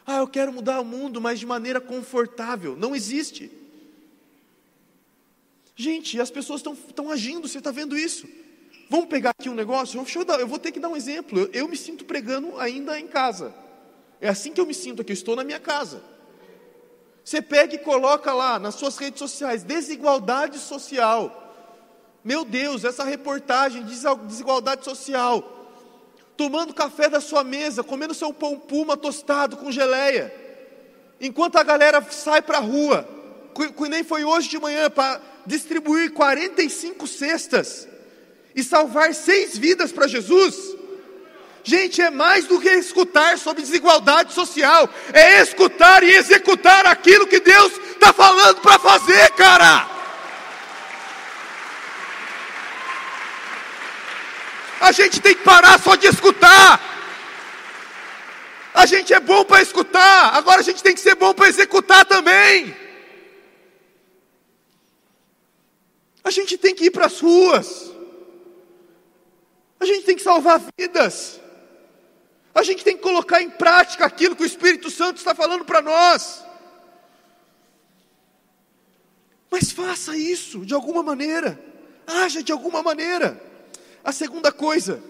Ah, 0.05 0.19
eu 0.19 0.27
quero 0.27 0.51
mudar 0.51 0.79
o 0.79 0.85
mundo, 0.85 1.19
mas 1.19 1.39
de 1.39 1.45
maneira 1.45 1.81
confortável, 1.81 2.75
não 2.77 2.95
existe. 2.95 3.51
Gente, 5.83 6.21
as 6.21 6.31
pessoas 6.31 6.63
estão 6.87 7.11
agindo, 7.11 7.45
você 7.45 7.57
está 7.57 7.69
vendo 7.69 7.97
isso. 7.97 8.25
Vamos 8.89 9.07
pegar 9.07 9.31
aqui 9.31 9.49
um 9.49 9.53
negócio? 9.53 10.01
Eu, 10.15 10.23
dar, 10.23 10.39
eu 10.39 10.47
vou 10.47 10.57
ter 10.57 10.71
que 10.71 10.79
dar 10.79 10.87
um 10.87 10.95
exemplo. 10.95 11.37
Eu, 11.37 11.49
eu 11.51 11.67
me 11.67 11.75
sinto 11.75 12.05
pregando 12.05 12.57
ainda 12.57 12.97
em 12.97 13.05
casa. 13.05 13.53
É 14.21 14.29
assim 14.29 14.53
que 14.53 14.61
eu 14.61 14.65
me 14.65 14.73
sinto 14.73 15.01
aqui, 15.01 15.11
eu 15.11 15.13
estou 15.13 15.35
na 15.35 15.43
minha 15.43 15.59
casa. 15.59 16.01
Você 17.21 17.41
pega 17.41 17.75
e 17.75 17.77
coloca 17.77 18.31
lá 18.31 18.57
nas 18.59 18.75
suas 18.75 18.97
redes 18.97 19.19
sociais, 19.19 19.63
desigualdade 19.63 20.57
social. 20.57 21.53
Meu 22.23 22.45
Deus, 22.45 22.85
essa 22.85 23.03
reportagem 23.03 23.83
de 23.83 23.93
desigualdade 24.25 24.85
social. 24.85 25.67
Tomando 26.37 26.73
café 26.73 27.09
da 27.09 27.19
sua 27.19 27.43
mesa, 27.43 27.83
comendo 27.83 28.13
seu 28.13 28.33
pão 28.33 28.57
puma 28.57 28.95
tostado 28.95 29.57
com 29.57 29.69
geleia. 29.69 30.33
Enquanto 31.19 31.57
a 31.57 31.63
galera 31.63 32.01
sai 32.09 32.41
para 32.41 32.59
a 32.59 32.61
rua. 32.61 33.05
Que 33.53 33.89
nem 33.89 34.01
foi 34.01 34.23
hoje 34.23 34.47
de 34.47 34.57
manhã 34.57 34.89
para 34.89 35.32
distribuir 35.45 36.11
45 36.11 37.07
cestas 37.07 37.87
e 38.55 38.63
salvar 38.63 39.13
seis 39.13 39.57
vidas 39.57 39.91
para 39.91 40.07
Jesus. 40.07 40.55
Gente, 41.63 42.01
é 42.01 42.09
mais 42.09 42.45
do 42.45 42.59
que 42.59 42.69
escutar 42.69 43.37
sobre 43.37 43.61
desigualdade 43.61 44.33
social, 44.33 44.89
é 45.13 45.41
escutar 45.41 46.03
e 46.03 46.13
executar 46.13 46.85
aquilo 46.85 47.25
que 47.25 47.39
Deus 47.39 47.71
está 47.91 48.11
falando 48.11 48.59
para 48.59 48.77
fazer, 48.77 49.31
cara. 49.31 49.89
A 54.81 54.91
gente 54.91 55.21
tem 55.21 55.33
que 55.33 55.43
parar 55.43 55.79
só 55.79 55.95
de 55.95 56.07
escutar. 56.07 56.91
A 58.73 58.85
gente 58.85 59.13
é 59.13 59.19
bom 59.19 59.45
para 59.45 59.61
escutar, 59.61 60.35
agora 60.35 60.59
a 60.59 60.63
gente 60.63 60.83
tem 60.83 60.93
que 60.93 60.99
ser 60.99 61.15
bom 61.15 61.33
para 61.33 61.47
executar 61.47 62.05
também. 62.05 62.82
A 66.23 66.31
gente 66.31 66.57
tem 66.57 66.73
que 66.73 66.85
ir 66.85 66.91
para 66.91 67.07
as 67.07 67.19
ruas. 67.19 67.91
A 69.79 69.85
gente 69.85 70.05
tem 70.05 70.15
que 70.15 70.23
salvar 70.23 70.61
vidas. 70.77 71.39
A 72.55 72.63
gente 72.63 72.83
tem 72.83 72.95
que 72.95 73.03
colocar 73.03 73.41
em 73.41 73.49
prática 73.49 74.05
aquilo 74.05 74.35
que 74.35 74.43
o 74.43 74.45
Espírito 74.45 74.89
Santo 74.89 75.17
está 75.17 75.35
falando 75.35 75.65
para 75.65 75.81
nós. 75.81 76.43
Mas 79.51 79.71
faça 79.71 80.15
isso 80.15 80.65
de 80.65 80.73
alguma 80.73 81.03
maneira. 81.03 81.59
Haja 82.07 82.41
de 82.41 82.51
alguma 82.51 82.81
maneira. 82.81 83.41
A 84.03 84.11
segunda 84.11 84.51
coisa, 84.51 85.01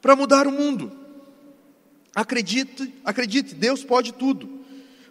para 0.00 0.16
mudar 0.16 0.46
o 0.46 0.52
mundo. 0.52 0.92
Acredite, 2.14 2.92
acredite, 3.04 3.54
Deus 3.54 3.84
pode 3.84 4.12
tudo. 4.12 4.60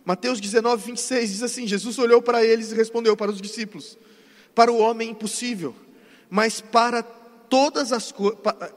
Mateus 0.03 0.39
19, 0.39 0.85
26 0.87 1.29
diz 1.29 1.43
assim: 1.43 1.67
Jesus 1.67 1.97
olhou 1.99 2.21
para 2.21 2.43
eles 2.43 2.71
e 2.71 2.75
respondeu 2.75 3.15
para 3.15 3.31
os 3.31 3.41
discípulos: 3.41 3.97
Para 4.59 4.73
o 4.73 4.77
homem 4.79 5.07
é 5.07 5.11
impossível, 5.11 5.73
mas 6.29 6.59
para 6.59 7.01
todas 7.01 7.93
as 7.93 8.13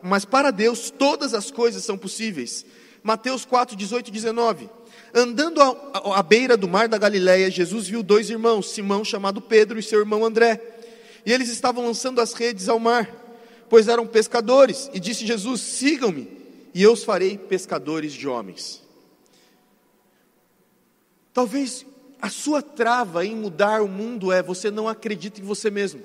mas 0.01 0.25
para 0.25 0.53
Deus 0.53 0.91
todas 0.91 1.35
as 1.35 1.51
coisas 1.51 1.83
são 1.83 1.99
possíveis. 1.99 2.65
Mateus 3.03 3.45
4, 3.45 3.75
18 3.75 4.07
e 4.07 4.11
19. 4.13 4.71
Andando 5.13 5.61
à, 5.61 6.23
beira 6.23 6.57
do 6.57 6.69
mar 6.69 6.87
da 6.87 6.97
Galileia, 6.99 7.51
Jesus 7.51 7.89
viu 7.89 8.01
dois 8.01 8.31
irmãos, 8.31 8.71
Simão 8.71 9.05
chamado 9.05 9.41
Pedro 9.41 9.77
e 9.77 9.83
seu 9.83 9.99
irmão 9.99 10.25
André. 10.25 10.61
E 11.27 11.33
eles 11.33 11.49
estavam 11.49 11.85
lançando 11.85 12.21
as 12.21 12.33
redes 12.33 12.69
ao 12.69 12.79
mar, 12.79 13.13
pois 13.69 13.89
eram 13.89 14.07
pescadores. 14.07 14.89
E 14.95 15.01
disse 15.01 15.27
Jesus: 15.27 15.61
Sigam-me, 15.63 16.31
e 16.73 16.81
eu 16.81 16.93
os 16.93 17.03
farei 17.03 17.37
pescadores 17.37 18.13
de 18.13 18.29
homens. 18.29 18.81
Talvez 21.35 21.85
a 22.23 22.31
sua 22.31 22.63
trava 22.63 23.27
em 23.27 23.35
mudar 23.35 23.83
o 23.83 23.89
mundo 23.89 24.31
é 24.31 24.41
você 24.41 24.71
não 24.71 24.89
acredita 24.89 25.41
em 25.41 25.45
você 25.45 25.73
mesmo. 25.73 26.05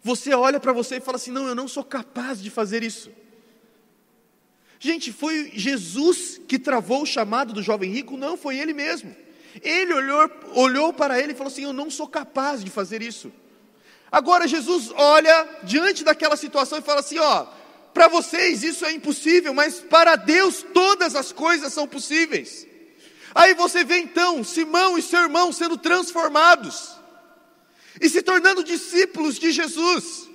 Você 0.00 0.32
olha 0.32 0.60
para 0.60 0.72
você 0.72 0.98
e 0.98 1.00
fala 1.00 1.16
assim: 1.16 1.32
não, 1.32 1.48
eu 1.48 1.54
não 1.54 1.66
sou 1.66 1.82
capaz 1.82 2.40
de 2.40 2.48
fazer 2.50 2.84
isso. 2.84 3.10
Gente, 4.78 5.12
foi 5.12 5.50
Jesus 5.54 6.40
que 6.46 6.56
travou 6.56 7.02
o 7.02 7.06
chamado 7.06 7.52
do 7.52 7.62
jovem 7.62 7.90
rico? 7.90 8.16
Não, 8.16 8.36
foi 8.36 8.58
ele 8.58 8.72
mesmo. 8.72 9.14
Ele 9.60 9.92
olhou, 9.92 10.30
olhou 10.54 10.92
para 10.92 11.20
ele 11.20 11.32
e 11.32 11.34
falou 11.34 11.50
assim: 11.50 11.64
Eu 11.64 11.72
não 11.72 11.90
sou 11.90 12.06
capaz 12.06 12.62
de 12.62 12.70
fazer 12.70 13.02
isso. 13.02 13.32
Agora 14.10 14.46
Jesus 14.46 14.92
olha 14.94 15.48
diante 15.64 16.04
daquela 16.04 16.36
situação 16.36 16.78
e 16.78 16.82
fala 16.82 17.00
assim: 17.00 17.18
Ó, 17.18 17.46
para 17.92 18.06
vocês 18.06 18.62
isso 18.62 18.84
é 18.84 18.92
impossível, 18.92 19.52
mas 19.52 19.80
para 19.80 20.14
Deus 20.14 20.64
todas 20.72 21.16
as 21.16 21.32
coisas 21.32 21.72
são 21.72 21.88
possíveis. 21.88 22.70
Aí 23.34 23.54
você 23.54 23.84
vê 23.84 23.98
então 23.98 24.44
Simão 24.44 24.98
e 24.98 25.02
seu 25.02 25.20
irmão 25.20 25.52
sendo 25.52 25.76
transformados 25.76 26.92
e 28.00 28.08
se 28.08 28.22
tornando 28.22 28.64
discípulos 28.64 29.38
de 29.38 29.50
Jesus. 29.50 30.30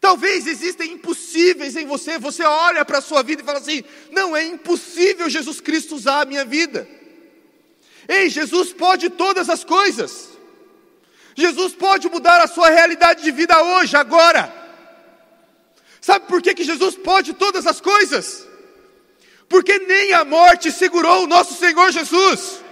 Talvez 0.00 0.46
existam 0.46 0.84
impossíveis 0.84 1.74
em 1.74 1.84
você, 1.84 2.18
você 2.18 2.44
olha 2.44 2.84
para 2.84 2.98
a 2.98 3.02
sua 3.02 3.22
vida 3.22 3.42
e 3.42 3.44
fala 3.44 3.58
assim: 3.58 3.82
não, 4.12 4.36
é 4.36 4.44
impossível 4.44 5.28
Jesus 5.28 5.60
Cristo 5.60 5.96
usar 5.96 6.22
a 6.22 6.24
minha 6.24 6.44
vida. 6.44 6.88
Ei, 8.08 8.30
Jesus 8.30 8.72
pode 8.72 9.10
todas 9.10 9.50
as 9.50 9.64
coisas. 9.64 10.30
Jesus 11.34 11.74
pode 11.74 12.08
mudar 12.08 12.40
a 12.40 12.48
sua 12.48 12.70
realidade 12.70 13.22
de 13.22 13.30
vida 13.30 13.62
hoje, 13.62 13.96
agora. 13.96 14.52
Sabe 16.00 16.26
por 16.26 16.40
que, 16.40 16.54
que 16.54 16.64
Jesus 16.64 16.96
pode 16.96 17.34
todas 17.34 17.66
as 17.66 17.80
coisas? 17.80 18.47
Porque 19.48 19.78
nem 19.78 20.12
a 20.12 20.24
morte 20.24 20.70
segurou 20.70 21.24
o 21.24 21.26
nosso 21.26 21.54
Senhor 21.54 21.90
Jesus 21.90 22.62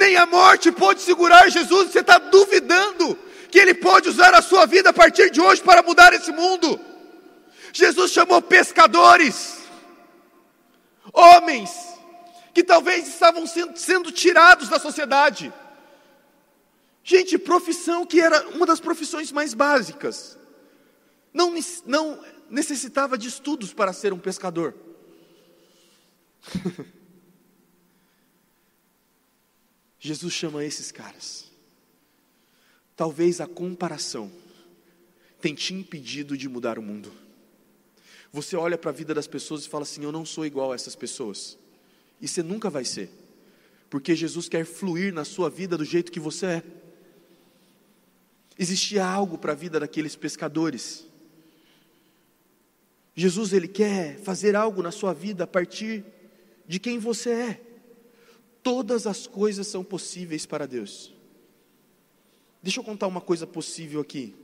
nem 0.00 0.16
a 0.16 0.24
morte 0.24 0.72
pode 0.72 1.02
segurar 1.02 1.50
Jesus. 1.50 1.90
Você 1.90 2.00
está 2.00 2.18
duvidando 2.18 3.16
que 3.50 3.58
Ele 3.58 3.74
pode 3.74 4.08
usar 4.08 4.34
a 4.34 4.40
sua 4.40 4.64
vida 4.64 4.88
a 4.88 4.92
partir 4.92 5.30
de 5.30 5.40
hoje 5.40 5.62
para 5.62 5.82
mudar 5.82 6.12
esse 6.14 6.32
mundo. 6.32 6.80
Jesus 7.72 8.10
chamou 8.10 8.40
pescadores, 8.40 9.58
homens, 11.12 11.70
que 12.54 12.64
talvez 12.64 13.06
estavam 13.06 13.46
sendo, 13.46 13.76
sendo 13.76 14.10
tirados 14.10 14.70
da 14.70 14.78
sociedade. 14.78 15.52
Gente, 17.04 17.38
profissão 17.38 18.06
que 18.06 18.20
era 18.20 18.48
uma 18.48 18.64
das 18.64 18.80
profissões 18.80 19.30
mais 19.30 19.52
básicas. 19.52 20.38
Não, 21.32 21.54
não 21.86 22.18
necessitava 22.48 23.18
de 23.18 23.28
estudos 23.28 23.72
para 23.72 23.92
ser 23.92 24.12
um 24.12 24.18
pescador. 24.18 24.74
Jesus 29.98 30.32
chama 30.32 30.64
esses 30.64 30.90
caras. 30.90 31.50
Talvez 32.96 33.40
a 33.40 33.46
comparação 33.46 34.32
tenha 35.40 35.54
te 35.54 35.74
impedido 35.74 36.36
de 36.36 36.48
mudar 36.48 36.78
o 36.78 36.82
mundo. 36.82 37.12
Você 38.32 38.56
olha 38.56 38.78
para 38.78 38.90
a 38.90 38.94
vida 38.94 39.12
das 39.12 39.26
pessoas 39.26 39.64
e 39.64 39.68
fala 39.68 39.82
assim: 39.82 40.04
Eu 40.04 40.12
não 40.12 40.24
sou 40.24 40.46
igual 40.46 40.72
a 40.72 40.74
essas 40.74 40.94
pessoas. 40.96 41.58
E 42.20 42.28
você 42.28 42.42
nunca 42.42 42.68
vai 42.68 42.84
ser, 42.84 43.10
porque 43.88 44.14
Jesus 44.14 44.48
quer 44.48 44.64
fluir 44.64 45.12
na 45.12 45.24
sua 45.24 45.48
vida 45.48 45.76
do 45.76 45.84
jeito 45.84 46.12
que 46.12 46.20
você 46.20 46.46
é. 46.46 46.62
Existia 48.58 49.04
algo 49.04 49.38
para 49.38 49.52
a 49.52 49.54
vida 49.54 49.80
daqueles 49.80 50.14
pescadores. 50.14 51.06
Jesus 53.14 53.52
ele 53.52 53.68
quer 53.68 54.18
fazer 54.18 54.54
algo 54.54 54.82
na 54.82 54.90
sua 54.90 55.12
vida 55.12 55.44
a 55.44 55.46
partir 55.46 56.04
de 56.70 56.78
quem 56.78 57.00
você 57.00 57.32
é. 57.32 57.60
Todas 58.62 59.04
as 59.04 59.26
coisas 59.26 59.66
são 59.66 59.82
possíveis 59.82 60.46
para 60.46 60.68
Deus. 60.68 61.12
Deixa 62.62 62.78
eu 62.78 62.84
contar 62.84 63.08
uma 63.08 63.20
coisa 63.20 63.44
possível 63.44 64.00
aqui. 64.00 64.36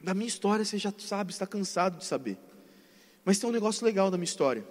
Da 0.00 0.14
minha 0.14 0.28
história 0.28 0.64
você 0.64 0.78
já 0.78 0.94
sabe, 0.96 1.32
está 1.32 1.48
cansado 1.48 1.98
de 1.98 2.04
saber. 2.04 2.38
Mas 3.24 3.40
tem 3.40 3.50
um 3.50 3.52
negócio 3.52 3.84
legal 3.84 4.08
da 4.08 4.16
minha 4.16 4.24
história. 4.24 4.64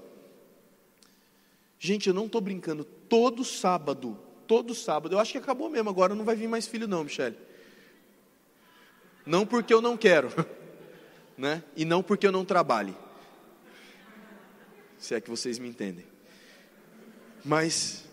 Gente, 1.77 2.07
eu 2.07 2.13
não 2.13 2.27
estou 2.27 2.39
brincando. 2.39 2.86
Todo 2.86 3.43
sábado, 3.43 4.17
todo 4.47 4.73
sábado, 4.73 5.15
eu 5.15 5.19
acho 5.19 5.33
que 5.33 5.39
acabou 5.39 5.69
mesmo 5.69 5.89
agora, 5.89 6.15
não 6.15 6.23
vai 6.23 6.38
vir 6.38 6.47
mais 6.47 6.65
filho 6.65 6.88
não, 6.88 7.03
Michele. 7.03 7.38
Não 9.25 9.45
porque 9.45 9.73
eu 9.73 9.81
não 9.81 9.97
quero, 9.97 10.29
né? 11.38 11.62
E 11.75 11.83
não 11.83 12.01
porque 12.01 12.25
eu 12.25 12.31
não 12.31 12.45
trabalhe. 12.45 12.95
Se 14.99 15.15
é 15.15 15.21
que 15.21 15.29
vocês 15.29 15.60
me 15.60 15.69
entendem. 15.69 16.05
Mas 17.43 18.03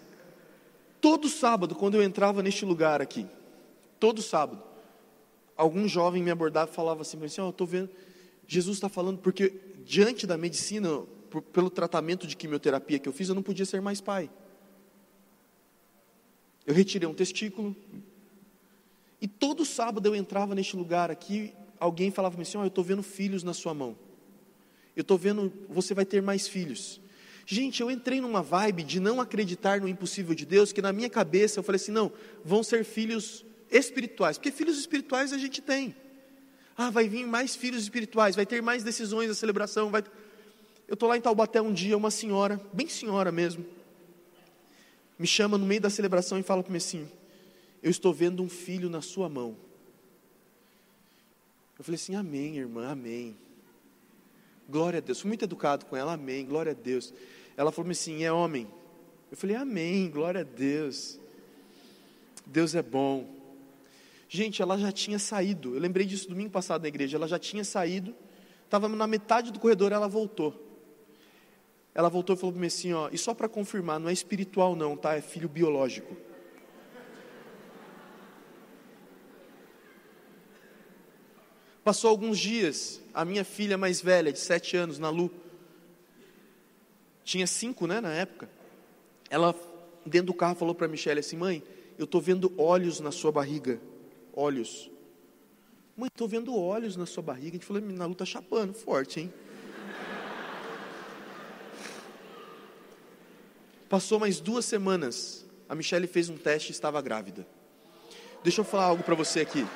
todo 1.00 1.28
sábado, 1.28 1.74
quando 1.74 1.96
eu 1.96 2.02
entrava 2.02 2.42
neste 2.42 2.64
lugar 2.64 3.00
aqui, 3.00 3.26
todo 3.98 4.22
sábado, 4.22 4.62
algum 5.56 5.88
jovem 5.88 6.22
me 6.22 6.30
abordava 6.30 6.70
e 6.70 6.74
falava 6.74 7.02
assim, 7.02 7.22
assim 7.24 7.40
oh, 7.40 7.46
eu 7.46 7.50
estou 7.50 7.66
vendo, 7.66 7.90
Jesus 8.46 8.76
está 8.76 8.88
falando, 8.88 9.18
porque 9.18 9.60
diante 9.84 10.26
da 10.26 10.36
medicina, 10.36 11.02
por, 11.30 11.42
pelo 11.42 11.70
tratamento 11.70 12.26
de 12.26 12.36
quimioterapia 12.36 12.98
que 12.98 13.08
eu 13.08 13.12
fiz, 13.12 13.28
eu 13.28 13.34
não 13.34 13.42
podia 13.42 13.64
ser 13.64 13.80
mais 13.80 14.00
pai. 14.00 14.30
Eu 16.66 16.74
retirei 16.74 17.08
um 17.08 17.14
testículo. 17.14 17.76
E 19.20 19.28
todo 19.28 19.64
sábado 19.64 20.06
eu 20.06 20.14
entrava 20.14 20.54
neste 20.54 20.76
lugar 20.76 21.10
aqui, 21.10 21.52
alguém 21.78 22.10
falava 22.10 22.40
assim: 22.40 22.58
oh, 22.58 22.62
eu 22.62 22.68
estou 22.68 22.84
vendo 22.84 23.02
filhos 23.02 23.42
na 23.42 23.52
sua 23.52 23.74
mão. 23.74 23.96
Eu 24.96 25.02
estou 25.02 25.18
vendo, 25.18 25.52
você 25.68 25.92
vai 25.92 26.04
ter 26.04 26.22
mais 26.22 26.46
filhos. 26.46 27.00
Gente, 27.46 27.80
eu 27.82 27.90
entrei 27.90 28.20
numa 28.20 28.42
vibe 28.42 28.82
de 28.82 28.98
não 29.00 29.20
acreditar 29.20 29.80
no 29.80 29.88
impossível 29.88 30.34
de 30.34 30.46
Deus, 30.46 30.72
que 30.72 30.80
na 30.80 30.92
minha 30.92 31.10
cabeça 31.10 31.58
eu 31.58 31.62
falei 31.62 31.76
assim: 31.76 31.92
não, 31.92 32.10
vão 32.44 32.62
ser 32.62 32.84
filhos 32.84 33.44
espirituais, 33.70 34.38
porque 34.38 34.50
filhos 34.50 34.78
espirituais 34.78 35.32
a 35.32 35.38
gente 35.38 35.60
tem. 35.60 35.94
Ah, 36.76 36.90
vai 36.90 37.08
vir 37.08 37.26
mais 37.26 37.54
filhos 37.54 37.82
espirituais, 37.82 38.34
vai 38.34 38.46
ter 38.46 38.62
mais 38.62 38.82
decisões 38.82 39.28
da 39.28 39.34
celebração. 39.34 39.90
Vai... 39.90 40.02
Eu 40.88 40.94
estou 40.94 41.08
lá 41.08 41.16
em 41.16 41.20
Taubaté 41.20 41.60
um 41.60 41.72
dia, 41.72 41.96
uma 41.96 42.10
senhora, 42.10 42.60
bem 42.72 42.88
senhora 42.88 43.30
mesmo, 43.30 43.64
me 45.18 45.26
chama 45.26 45.56
no 45.56 45.66
meio 45.66 45.80
da 45.80 45.90
celebração 45.90 46.38
e 46.38 46.42
fala 46.42 46.62
para 46.62 46.72
mim 46.72 46.78
assim: 46.78 47.08
Eu 47.82 47.90
estou 47.90 48.12
vendo 48.12 48.42
um 48.42 48.48
filho 48.48 48.88
na 48.88 49.02
sua 49.02 49.28
mão. 49.28 49.56
Eu 51.78 51.84
falei 51.84 51.96
assim: 51.96 52.14
Amém, 52.14 52.56
irmã, 52.56 52.90
amém. 52.90 53.36
Glória 54.68 54.98
a 54.98 55.00
Deus. 55.00 55.20
Fui 55.20 55.28
muito 55.28 55.44
educado 55.44 55.86
com 55.86 55.96
ela, 55.96 56.14
amém, 56.14 56.44
glória 56.44 56.72
a 56.72 56.74
Deus. 56.74 57.12
Ela 57.56 57.70
falou 57.70 57.90
assim: 57.90 58.24
é 58.24 58.32
homem. 58.32 58.66
Eu 59.30 59.36
falei, 59.36 59.56
amém, 59.56 60.10
glória 60.10 60.42
a 60.42 60.44
Deus. 60.44 61.18
Deus 62.46 62.74
é 62.74 62.82
bom. 62.82 63.28
Gente, 64.28 64.62
ela 64.62 64.78
já 64.78 64.92
tinha 64.92 65.18
saído. 65.18 65.74
Eu 65.74 65.80
lembrei 65.80 66.06
disso 66.06 66.28
domingo 66.28 66.50
passado 66.50 66.82
na 66.82 66.88
igreja. 66.88 67.16
Ela 67.16 67.26
já 67.26 67.38
tinha 67.38 67.64
saído. 67.64 68.14
Estava 68.64 68.88
na 68.88 69.06
metade 69.06 69.52
do 69.52 69.60
corredor, 69.60 69.92
ela 69.92 70.08
voltou. 70.08 70.60
Ela 71.94 72.08
voltou 72.08 72.34
e 72.34 72.38
falou 72.38 72.52
para 72.52 72.60
mim 72.60 72.66
assim: 72.66 72.92
ó, 72.92 73.08
e 73.12 73.18
só 73.18 73.34
para 73.34 73.48
confirmar, 73.48 74.00
não 74.00 74.08
é 74.08 74.12
espiritual, 74.12 74.74
não, 74.74 74.96
tá? 74.96 75.14
É 75.14 75.20
filho 75.20 75.48
biológico. 75.48 76.16
Passou 81.84 82.08
alguns 82.08 82.38
dias, 82.38 83.02
a 83.12 83.26
minha 83.26 83.44
filha 83.44 83.76
mais 83.76 84.00
velha, 84.00 84.32
de 84.32 84.38
sete 84.38 84.74
anos, 84.74 84.98
Nalu, 84.98 85.30
tinha 87.22 87.46
cinco, 87.46 87.86
né, 87.86 88.00
na 88.00 88.10
época. 88.10 88.48
Ela, 89.28 89.54
dentro 90.06 90.28
do 90.28 90.34
carro, 90.34 90.54
falou 90.54 90.74
para 90.74 90.86
a 90.86 90.88
Michelle 90.88 91.20
assim: 91.20 91.36
Mãe, 91.36 91.62
eu 91.98 92.04
estou 92.04 92.22
vendo 92.22 92.50
olhos 92.56 93.00
na 93.00 93.12
sua 93.12 93.30
barriga. 93.30 93.78
Olhos. 94.32 94.90
Mãe, 95.94 96.08
estou 96.08 96.26
vendo 96.26 96.56
olhos 96.56 96.96
na 96.96 97.04
sua 97.04 97.22
barriga. 97.22 97.50
A 97.50 97.52
gente 97.52 97.66
falou: 97.66 97.82
Nalu 97.82 98.12
está 98.12 98.24
chapando 98.24 98.72
forte, 98.72 99.20
hein? 99.20 99.32
Passou 103.90 104.18
mais 104.18 104.40
duas 104.40 104.64
semanas. 104.64 105.44
A 105.68 105.74
Michelle 105.74 106.06
fez 106.06 106.30
um 106.30 106.36
teste 106.36 106.70
e 106.70 106.72
estava 106.72 107.00
grávida. 107.02 107.46
Deixa 108.42 108.62
eu 108.62 108.64
falar 108.64 108.84
algo 108.84 109.02
para 109.02 109.14
você 109.14 109.40
aqui. 109.40 109.66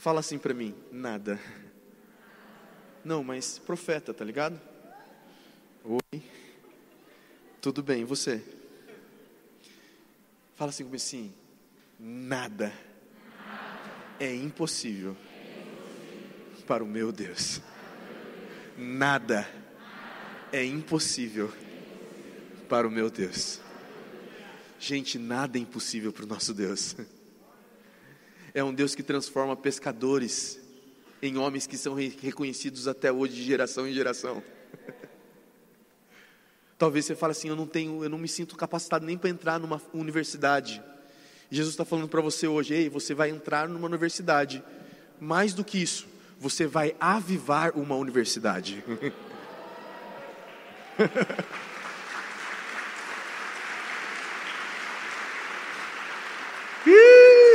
Fala 0.00 0.20
assim 0.20 0.38
para 0.38 0.54
mim, 0.54 0.74
nada. 0.90 1.38
Não, 3.04 3.22
mas 3.22 3.58
profeta, 3.58 4.14
tá 4.14 4.24
ligado? 4.24 4.58
Oi. 5.84 6.22
Tudo 7.60 7.82
bem, 7.82 8.00
e 8.00 8.04
você? 8.04 8.42
Fala 10.56 10.70
assim 10.70 10.84
comigo 10.84 10.96
assim: 10.96 11.34
nada 11.98 12.72
é 14.18 14.34
impossível 14.34 15.14
para 16.66 16.82
o 16.82 16.86
meu 16.86 17.12
Deus. 17.12 17.60
Nada 18.78 19.46
é 20.50 20.64
impossível 20.64 21.52
para 22.70 22.88
o 22.88 22.90
meu 22.90 23.10
Deus. 23.10 23.60
Gente, 24.78 25.18
nada 25.18 25.58
é 25.58 25.60
impossível 25.60 26.10
para 26.10 26.24
o 26.24 26.26
nosso 26.26 26.54
Deus. 26.54 26.96
É 28.60 28.62
um 28.62 28.74
Deus 28.74 28.94
que 28.94 29.02
transforma 29.02 29.56
pescadores 29.56 30.60
em 31.22 31.38
homens 31.38 31.66
que 31.66 31.78
são 31.78 31.94
reconhecidos 31.94 32.86
até 32.86 33.10
hoje 33.10 33.36
de 33.36 33.42
geração 33.42 33.88
em 33.88 33.94
geração. 33.94 34.42
Talvez 36.76 37.06
você 37.06 37.16
fale 37.16 37.30
assim, 37.30 37.48
eu 37.48 37.56
não 37.56 37.66
tenho, 37.66 38.04
eu 38.04 38.10
não 38.10 38.18
me 38.18 38.28
sinto 38.28 38.58
capacitado 38.58 39.06
nem 39.06 39.16
para 39.16 39.30
entrar 39.30 39.58
numa 39.58 39.80
universidade. 39.94 40.82
Jesus 41.50 41.72
está 41.72 41.86
falando 41.86 42.06
para 42.06 42.20
você 42.20 42.46
hoje, 42.46 42.74
ei, 42.74 42.90
você 42.90 43.14
vai 43.14 43.30
entrar 43.30 43.66
numa 43.66 43.86
universidade. 43.86 44.62
Mais 45.18 45.54
do 45.54 45.64
que 45.64 45.78
isso, 45.78 46.06
você 46.38 46.66
vai 46.66 46.94
avivar 47.00 47.78
uma 47.78 47.94
universidade. 47.94 48.84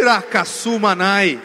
Iracassumanai. 0.06 1.41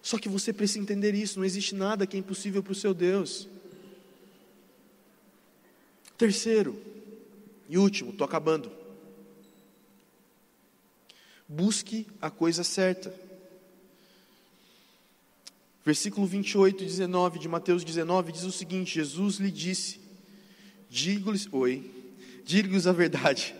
Só 0.00 0.18
que 0.18 0.28
você 0.28 0.52
precisa 0.52 0.80
entender 0.80 1.14
isso, 1.14 1.38
não 1.38 1.44
existe 1.44 1.74
nada 1.74 2.06
que 2.06 2.16
é 2.16 2.20
impossível 2.20 2.62
para 2.62 2.72
o 2.72 2.74
seu 2.74 2.94
Deus. 2.94 3.48
Terceiro 6.16 6.80
e 7.68 7.76
último, 7.76 8.10
estou 8.10 8.24
acabando. 8.24 8.70
Busque 11.46 12.06
a 12.20 12.30
coisa 12.30 12.64
certa. 12.64 13.14
Versículo 15.84 16.26
28 16.26 16.82
e 16.82 16.86
19 16.86 17.38
de 17.38 17.46
Mateus 17.46 17.84
19 17.84 18.32
diz 18.32 18.44
o 18.44 18.52
seguinte: 18.52 18.94
Jesus 18.94 19.36
lhe 19.36 19.50
disse: 19.50 20.00
Digo-lhes, 20.88 21.46
oi, 21.52 21.90
digo-lhes 22.44 22.86
a 22.86 22.92
verdade. 22.92 23.54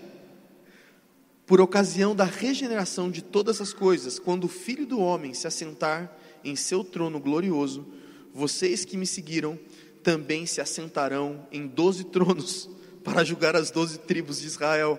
Por 1.46 1.60
ocasião 1.60 2.16
da 2.16 2.24
regeneração 2.24 3.10
de 3.10 3.22
todas 3.22 3.60
as 3.60 3.72
coisas, 3.72 4.18
quando 4.18 4.44
o 4.44 4.48
Filho 4.48 4.86
do 4.86 4.98
Homem 4.98 5.34
se 5.34 5.46
assentar 5.46 6.10
em 6.42 6.56
seu 6.56 6.82
trono 6.82 7.20
glorioso, 7.20 7.86
vocês 8.32 8.84
que 8.84 8.96
me 8.96 9.06
seguiram 9.06 9.58
também 10.02 10.46
se 10.46 10.60
assentarão 10.60 11.46
em 11.52 11.66
doze 11.66 12.04
tronos 12.04 12.68
para 13.04 13.24
julgar 13.24 13.56
as 13.56 13.70
doze 13.70 13.98
tribos 13.98 14.40
de 14.40 14.46
Israel. 14.46 14.98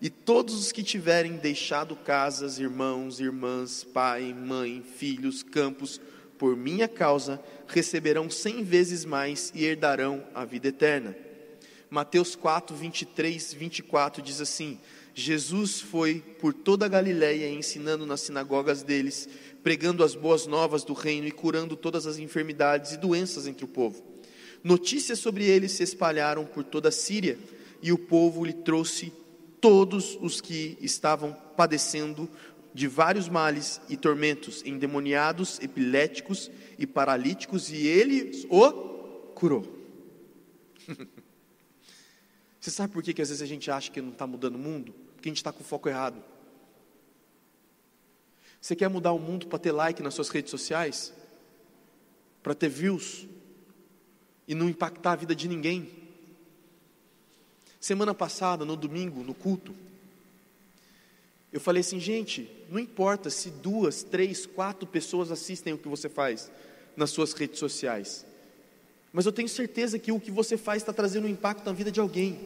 E 0.00 0.08
todos 0.08 0.54
os 0.54 0.72
que 0.72 0.82
tiverem 0.82 1.36
deixado 1.36 1.94
casas, 1.94 2.58
irmãos, 2.58 3.20
irmãs, 3.20 3.84
pai, 3.84 4.34
mãe, 4.34 4.82
filhos, 4.82 5.42
campos, 5.42 6.00
por 6.38 6.56
minha 6.56 6.88
causa, 6.88 7.42
receberão 7.66 8.30
cem 8.30 8.62
vezes 8.62 9.04
mais 9.04 9.52
e 9.54 9.64
herdarão 9.64 10.22
a 10.34 10.44
vida 10.44 10.68
eterna. 10.68 11.16
Mateus 11.88 12.34
4, 12.34 12.76
23, 12.76 13.54
24 13.54 14.22
diz 14.22 14.40
assim: 14.40 14.78
Jesus 15.18 15.80
foi 15.80 16.22
por 16.38 16.52
toda 16.52 16.84
a 16.84 16.88
Galiléia 16.88 17.48
ensinando 17.48 18.04
nas 18.04 18.20
sinagogas 18.20 18.82
deles, 18.82 19.26
pregando 19.62 20.04
as 20.04 20.14
boas 20.14 20.46
novas 20.46 20.84
do 20.84 20.92
reino 20.92 21.26
e 21.26 21.30
curando 21.30 21.74
todas 21.74 22.06
as 22.06 22.18
enfermidades 22.18 22.92
e 22.92 22.98
doenças 22.98 23.46
entre 23.46 23.64
o 23.64 23.68
povo. 23.68 24.04
Notícias 24.62 25.18
sobre 25.18 25.46
ele 25.46 25.70
se 25.70 25.82
espalharam 25.82 26.44
por 26.44 26.62
toda 26.64 26.90
a 26.90 26.92
Síria, 26.92 27.38
e 27.82 27.90
o 27.92 27.98
povo 27.98 28.44
lhe 28.44 28.52
trouxe 28.52 29.10
todos 29.58 30.18
os 30.20 30.42
que 30.42 30.76
estavam 30.82 31.32
padecendo 31.56 32.28
de 32.74 32.86
vários 32.86 33.26
males 33.26 33.80
e 33.88 33.96
tormentos, 33.96 34.62
endemoniados, 34.66 35.58
epiléticos 35.62 36.50
e 36.78 36.86
paralíticos, 36.86 37.70
e 37.70 37.86
ele 37.86 38.46
o 38.50 38.70
curou. 39.34 39.64
Você 42.60 42.70
sabe 42.70 42.92
por 42.92 43.02
que, 43.02 43.14
que 43.14 43.22
às 43.22 43.30
vezes 43.30 43.40
a 43.40 43.46
gente 43.46 43.70
acha 43.70 43.90
que 43.90 44.02
não 44.02 44.10
está 44.10 44.26
mudando 44.26 44.56
o 44.56 44.58
mundo? 44.58 45.05
Porque 45.16 45.28
a 45.28 45.30
gente 45.30 45.38
está 45.38 45.52
com 45.52 45.62
o 45.62 45.64
foco 45.64 45.88
errado. 45.88 46.22
Você 48.60 48.76
quer 48.76 48.88
mudar 48.88 49.12
o 49.12 49.18
mundo 49.18 49.48
para 49.48 49.58
ter 49.58 49.72
like 49.72 50.02
nas 50.02 50.14
suas 50.14 50.28
redes 50.28 50.50
sociais? 50.50 51.12
Para 52.42 52.54
ter 52.54 52.68
views? 52.68 53.26
e 54.46 54.54
não 54.54 54.68
impactar 54.68 55.12
a 55.12 55.16
vida 55.16 55.34
de 55.34 55.48
ninguém. 55.48 55.90
Semana 57.80 58.14
passada, 58.14 58.64
no 58.64 58.76
domingo, 58.76 59.22
no 59.22 59.34
culto, 59.34 59.74
eu 61.52 61.60
falei 61.60 61.80
assim, 61.80 61.98
gente, 61.98 62.50
não 62.70 62.78
importa 62.78 63.30
se 63.30 63.50
duas, 63.50 64.02
três, 64.02 64.44
quatro 64.44 64.86
pessoas 64.86 65.30
assistem 65.30 65.72
o 65.72 65.78
que 65.78 65.88
você 65.88 66.08
faz 66.08 66.50
nas 66.96 67.10
suas 67.10 67.32
redes 67.32 67.58
sociais, 67.58 68.26
mas 69.12 69.24
eu 69.26 69.32
tenho 69.32 69.48
certeza 69.48 69.98
que 69.98 70.12
o 70.12 70.20
que 70.20 70.30
você 70.30 70.56
faz 70.56 70.82
está 70.82 70.92
trazendo 70.92 71.26
um 71.26 71.30
impacto 71.30 71.64
na 71.64 71.72
vida 71.72 71.90
de 71.90 72.00
alguém. 72.00 72.38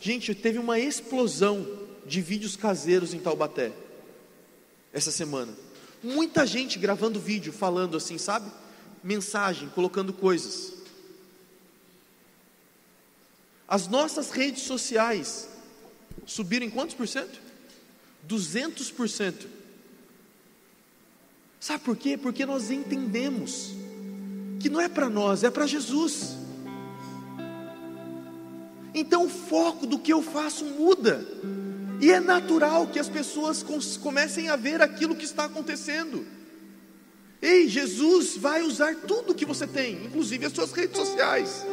Gente, 0.00 0.34
teve 0.34 0.58
uma 0.58 0.78
explosão 0.78 1.79
de 2.06 2.20
vídeos 2.20 2.56
caseiros 2.56 3.14
em 3.14 3.20
Taubaté 3.20 3.72
essa 4.92 5.10
semana. 5.10 5.52
Muita 6.02 6.46
gente 6.46 6.78
gravando 6.78 7.20
vídeo, 7.20 7.52
falando 7.52 7.96
assim, 7.96 8.18
sabe? 8.18 8.50
Mensagem, 9.02 9.68
colocando 9.68 10.12
coisas. 10.12 10.74
As 13.68 13.86
nossas 13.86 14.30
redes 14.30 14.62
sociais 14.62 15.48
subiram 16.26 16.66
em 16.66 16.70
quantos 16.70 16.94
por 16.94 17.06
cento? 17.06 17.40
200%. 18.28 19.46
Sabe 21.60 21.84
por 21.84 21.96
quê? 21.96 22.16
Porque 22.16 22.46
nós 22.46 22.70
entendemos 22.70 23.72
que 24.58 24.68
não 24.68 24.80
é 24.80 24.88
para 24.88 25.08
nós, 25.08 25.44
é 25.44 25.50
para 25.50 25.66
Jesus. 25.66 26.36
Então 28.94 29.26
o 29.26 29.28
foco 29.28 29.86
do 29.86 29.98
que 29.98 30.12
eu 30.12 30.22
faço 30.22 30.64
muda. 30.64 31.26
E 32.00 32.10
é 32.10 32.18
natural 32.18 32.86
que 32.86 32.98
as 32.98 33.08
pessoas 33.08 33.62
comecem 33.98 34.48
a 34.48 34.56
ver 34.56 34.80
aquilo 34.80 35.14
que 35.14 35.24
está 35.24 35.44
acontecendo. 35.44 36.26
Ei, 37.42 37.68
Jesus 37.68 38.36
vai 38.36 38.62
usar 38.62 38.94
tudo 38.96 39.34
que 39.34 39.44
você 39.44 39.66
tem, 39.66 40.04
inclusive 40.04 40.46
as 40.46 40.52
suas 40.52 40.72
redes 40.72 40.96
sociais. 40.96 41.64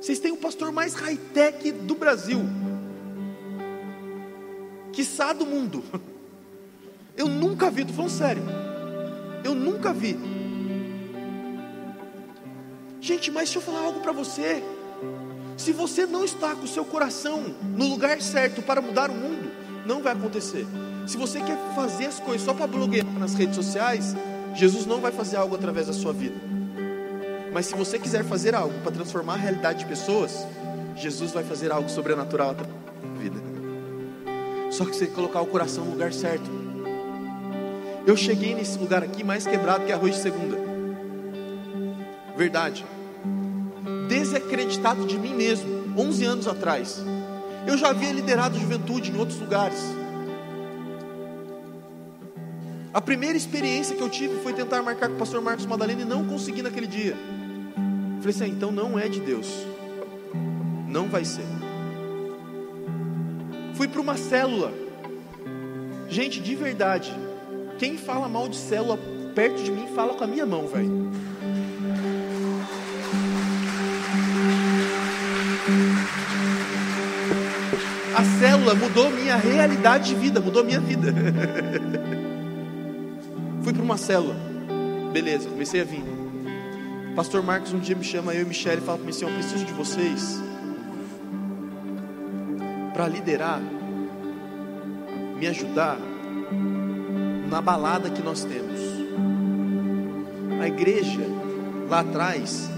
Vocês 0.00 0.18
têm 0.18 0.32
o 0.32 0.36
pastor 0.36 0.72
mais 0.72 0.94
high-tech 0.94 1.72
do 1.72 1.94
Brasil, 1.94 2.40
quiçá 4.92 5.32
do 5.32 5.46
mundo. 5.46 5.82
Eu 7.16 7.28
nunca 7.28 7.70
vi, 7.70 7.80
estou 7.80 7.96
falando 7.96 8.10
sério. 8.10 8.42
Eu 9.42 9.54
nunca 9.54 9.92
vi. 9.92 10.18
Gente, 13.00 13.30
mas 13.30 13.44
deixa 13.44 13.58
eu 13.58 13.62
falar 13.62 13.86
algo 13.86 14.00
para 14.00 14.12
você. 14.12 14.62
Se 15.56 15.72
você 15.72 16.06
não 16.06 16.24
está 16.24 16.54
com 16.54 16.64
o 16.64 16.68
seu 16.68 16.84
coração 16.84 17.42
no 17.74 17.86
lugar 17.86 18.20
certo 18.20 18.60
para 18.62 18.80
mudar 18.80 19.10
o 19.10 19.14
mundo, 19.14 19.50
não 19.86 20.02
vai 20.02 20.12
acontecer. 20.12 20.66
Se 21.06 21.16
você 21.16 21.40
quer 21.40 21.56
fazer 21.74 22.06
as 22.06 22.20
coisas 22.20 22.42
só 22.42 22.52
para 22.52 22.66
bloguear 22.66 23.06
nas 23.18 23.34
redes 23.34 23.54
sociais, 23.54 24.14
Jesus 24.54 24.84
não 24.84 25.00
vai 25.00 25.12
fazer 25.12 25.36
algo 25.36 25.54
através 25.54 25.86
da 25.86 25.92
sua 25.92 26.12
vida. 26.12 26.36
Mas 27.52 27.66
se 27.66 27.74
você 27.74 27.98
quiser 27.98 28.24
fazer 28.24 28.54
algo 28.54 28.78
para 28.80 28.92
transformar 28.92 29.34
a 29.34 29.38
realidade 29.38 29.78
de 29.78 29.86
pessoas, 29.86 30.46
Jesus 30.96 31.32
vai 31.32 31.44
fazer 31.44 31.72
algo 31.72 31.88
sobrenatural 31.88 32.54
na 32.54 33.18
vida. 33.18 33.40
Só 34.70 34.84
que 34.84 34.94
você 34.94 35.06
colocar 35.06 35.40
o 35.40 35.46
coração 35.46 35.84
no 35.84 35.92
lugar 35.92 36.12
certo. 36.12 36.50
Eu 38.06 38.16
cheguei 38.16 38.54
nesse 38.54 38.78
lugar 38.78 39.02
aqui 39.02 39.24
mais 39.24 39.46
quebrado 39.46 39.86
que 39.86 39.92
arroz 39.92 40.16
de 40.16 40.20
segunda. 40.20 40.58
Verdade. 42.36 42.84
Desacreditado 44.18 45.04
de 45.04 45.18
mim 45.18 45.34
mesmo, 45.34 45.92
11 45.94 46.24
anos 46.24 46.48
atrás. 46.48 47.04
Eu 47.66 47.76
já 47.76 47.90
havia 47.90 48.10
liderado 48.10 48.58
juventude 48.58 49.10
em 49.10 49.18
outros 49.18 49.38
lugares. 49.38 49.78
A 52.94 53.00
primeira 53.02 53.36
experiência 53.36 53.94
que 53.94 54.02
eu 54.02 54.08
tive 54.08 54.38
foi 54.42 54.54
tentar 54.54 54.80
marcar 54.82 55.10
com 55.10 55.16
o 55.16 55.18
pastor 55.18 55.42
Marcos 55.42 55.66
Madalena 55.66 56.00
e 56.00 56.04
não 56.06 56.24
consegui 56.24 56.62
naquele 56.62 56.86
dia. 56.86 57.14
Falei 58.20 58.34
assim: 58.34 58.44
ah, 58.44 58.48
então 58.48 58.72
não 58.72 58.98
é 58.98 59.06
de 59.06 59.20
Deus. 59.20 59.48
Não 60.88 61.08
vai 61.08 61.26
ser. 61.26 61.44
Fui 63.74 63.86
para 63.86 64.00
uma 64.00 64.16
célula. 64.16 64.72
Gente, 66.08 66.40
de 66.40 66.54
verdade. 66.54 67.12
Quem 67.78 67.98
fala 67.98 68.30
mal 68.30 68.48
de 68.48 68.56
célula 68.56 68.98
perto 69.34 69.62
de 69.62 69.70
mim, 69.70 69.88
fala 69.94 70.14
com 70.14 70.24
a 70.24 70.26
minha 70.26 70.46
mão, 70.46 70.66
velho. 70.66 71.10
Mudou 78.76 79.10
minha 79.10 79.36
realidade 79.36 80.08
de 80.08 80.14
vida, 80.14 80.40
mudou 80.40 80.64
minha 80.64 80.80
vida. 80.80 81.12
Fui 83.62 83.72
para 83.72 83.82
uma 83.82 83.96
célula. 83.96 84.36
Beleza, 85.12 85.48
comecei 85.48 85.80
a 85.80 85.84
vir. 85.84 86.04
Pastor 87.14 87.42
Marcos 87.42 87.72
um 87.72 87.78
dia 87.78 87.96
me 87.96 88.04
chama, 88.04 88.34
eu 88.34 88.42
e 88.42 88.44
Michelle, 88.44 88.80
e 88.80 88.84
fala 88.84 88.98
para 88.98 89.04
mim 89.04 89.10
assim: 89.10 89.24
Eu 89.24 89.32
preciso 89.32 89.64
de 89.64 89.72
vocês 89.72 90.40
para 92.92 93.08
liderar, 93.08 93.60
me 95.38 95.46
ajudar 95.46 95.98
na 97.48 97.60
balada 97.60 98.10
que 98.10 98.22
nós 98.22 98.44
temos. 98.44 98.80
A 100.60 100.68
igreja 100.68 101.22
lá 101.88 102.00
atrás 102.00 102.70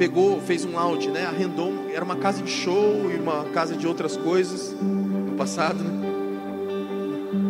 pegou, 0.00 0.40
fez 0.40 0.64
um 0.64 0.72
lounge, 0.72 1.10
né? 1.10 1.26
Arrendou, 1.26 1.74
era 1.92 2.02
uma 2.02 2.16
casa 2.16 2.42
de 2.42 2.50
show 2.50 3.10
e 3.12 3.16
uma 3.16 3.44
casa 3.52 3.76
de 3.76 3.86
outras 3.86 4.16
coisas 4.16 4.74
no 4.80 5.32
passado, 5.36 5.84
né? 5.84 5.90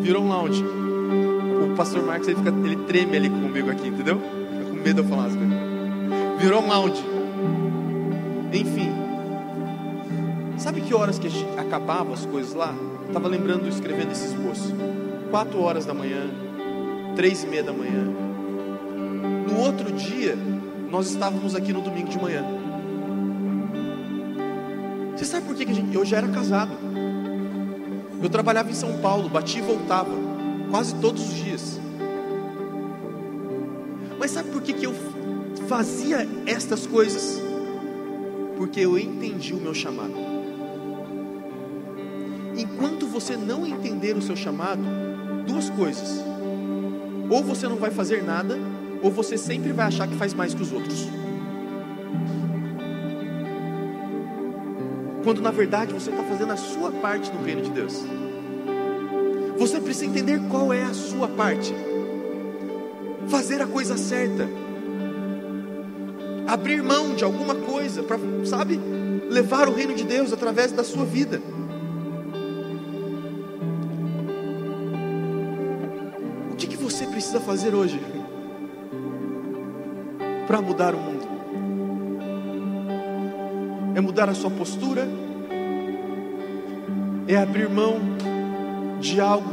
Virou 0.00 0.24
um 0.24 0.28
lounge. 0.28 0.60
O 0.60 1.76
pastor 1.76 2.02
Marcos 2.02 2.26
ele, 2.26 2.38
fica, 2.38 2.50
ele 2.50 2.76
treme 2.88 3.16
ali 3.16 3.30
comigo 3.30 3.70
aqui, 3.70 3.86
entendeu? 3.86 4.18
Fica 4.18 4.64
com 4.64 4.74
medo 4.74 4.94
de 4.94 4.98
eu 4.98 5.04
falar 5.04 5.26
as 5.26 5.36
coisas. 5.36 5.56
Virou 6.40 6.60
um 6.60 6.66
lounge. 6.66 7.04
Enfim. 8.52 8.90
Sabe 10.58 10.80
que 10.80 10.92
horas 10.92 11.20
que 11.20 11.28
acabava 11.56 12.12
as 12.12 12.26
coisas 12.26 12.52
lá? 12.52 12.74
Estava 13.06 13.28
lembrando, 13.28 13.68
escrevendo 13.68 14.10
esse 14.10 14.26
esboço. 14.26 14.74
Quatro 15.30 15.62
horas 15.62 15.86
da 15.86 15.94
manhã, 15.94 16.28
três 17.14 17.44
e 17.44 17.46
meia 17.46 17.62
da 17.62 17.72
manhã. 17.72 18.12
No 19.46 19.60
outro 19.60 19.92
dia, 19.92 20.36
nós 20.90 21.08
estávamos 21.08 21.54
aqui 21.54 21.72
no 21.72 21.80
domingo 21.80 22.08
de 22.08 22.18
manhã. 22.18 22.44
Você 25.16 25.24
sabe 25.24 25.46
por 25.46 25.54
que, 25.54 25.64
que 25.64 25.74
gente, 25.74 25.94
eu 25.94 26.04
já 26.04 26.16
era 26.16 26.28
casado? 26.28 26.72
Eu 28.22 28.28
trabalhava 28.28 28.70
em 28.70 28.74
São 28.74 28.98
Paulo, 28.98 29.28
batia 29.28 29.60
e 29.60 29.64
voltava, 29.64 30.10
quase 30.70 30.94
todos 30.96 31.28
os 31.28 31.34
dias. 31.34 31.80
Mas 34.18 34.32
sabe 34.32 34.50
por 34.50 34.60
que, 34.62 34.72
que 34.72 34.84
eu 34.84 34.94
fazia 35.68 36.28
estas 36.44 36.86
coisas? 36.86 37.40
Porque 38.56 38.80
eu 38.80 38.98
entendi 38.98 39.54
o 39.54 39.60
meu 39.60 39.72
chamado. 39.72 40.14
Enquanto 42.56 43.06
você 43.06 43.36
não 43.36 43.66
entender 43.66 44.16
o 44.16 44.22
seu 44.22 44.36
chamado, 44.36 44.82
duas 45.46 45.70
coisas: 45.70 46.22
ou 47.30 47.42
você 47.42 47.68
não 47.68 47.76
vai 47.76 47.90
fazer 47.90 48.22
nada, 48.22 48.58
ou 49.02 49.10
você 49.10 49.38
sempre 49.38 49.72
vai 49.72 49.86
achar 49.86 50.06
que 50.06 50.16
faz 50.16 50.34
mais 50.34 50.54
que 50.54 50.62
os 50.62 50.72
outros. 50.72 51.08
Quando 55.22 55.40
na 55.40 55.50
verdade 55.50 55.92
você 55.92 56.10
está 56.10 56.22
fazendo 56.22 56.52
a 56.52 56.56
sua 56.56 56.90
parte 56.90 57.30
no 57.32 57.42
reino 57.42 57.62
de 57.62 57.70
Deus. 57.70 58.02
Você 59.58 59.78
precisa 59.78 60.06
entender 60.06 60.40
qual 60.48 60.72
é 60.72 60.82
a 60.82 60.94
sua 60.94 61.28
parte. 61.28 61.74
Fazer 63.28 63.60
a 63.60 63.66
coisa 63.66 63.96
certa. 63.98 64.48
Abrir 66.46 66.82
mão 66.82 67.14
de 67.14 67.22
alguma 67.22 67.54
coisa 67.54 68.02
para, 68.02 68.18
sabe, 68.44 68.80
levar 69.28 69.68
o 69.68 69.74
reino 69.74 69.94
de 69.94 70.04
Deus 70.04 70.32
através 70.32 70.72
da 70.72 70.82
sua 70.82 71.04
vida. 71.04 71.40
O 76.50 76.56
que, 76.56 76.66
que 76.66 76.76
você 76.76 77.06
precisa 77.06 77.38
fazer 77.38 77.74
hoje? 77.74 78.00
Para 80.50 80.60
mudar 80.60 80.96
o 80.96 80.98
mundo? 80.98 81.28
É 83.94 84.00
mudar 84.00 84.28
a 84.28 84.34
sua 84.34 84.50
postura? 84.50 85.06
É 87.28 87.36
abrir 87.36 87.68
mão 87.68 88.00
de 88.98 89.20
algo 89.20 89.48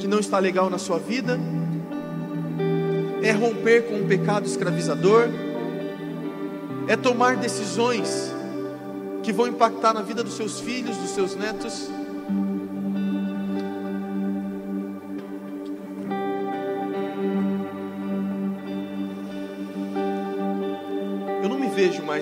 que 0.00 0.08
não 0.08 0.18
está 0.18 0.40
legal 0.40 0.68
na 0.68 0.78
sua 0.78 0.98
vida? 0.98 1.38
É 3.22 3.30
romper 3.30 3.82
com 3.82 3.98
um 3.98 4.08
pecado 4.08 4.46
escravizador? 4.46 5.28
É 6.88 6.96
tomar 6.96 7.36
decisões 7.36 8.34
que 9.22 9.32
vão 9.32 9.46
impactar 9.46 9.94
na 9.94 10.02
vida 10.02 10.24
dos 10.24 10.34
seus 10.34 10.58
filhos, 10.58 10.96
dos 10.96 11.10
seus 11.10 11.36
netos? 11.36 11.88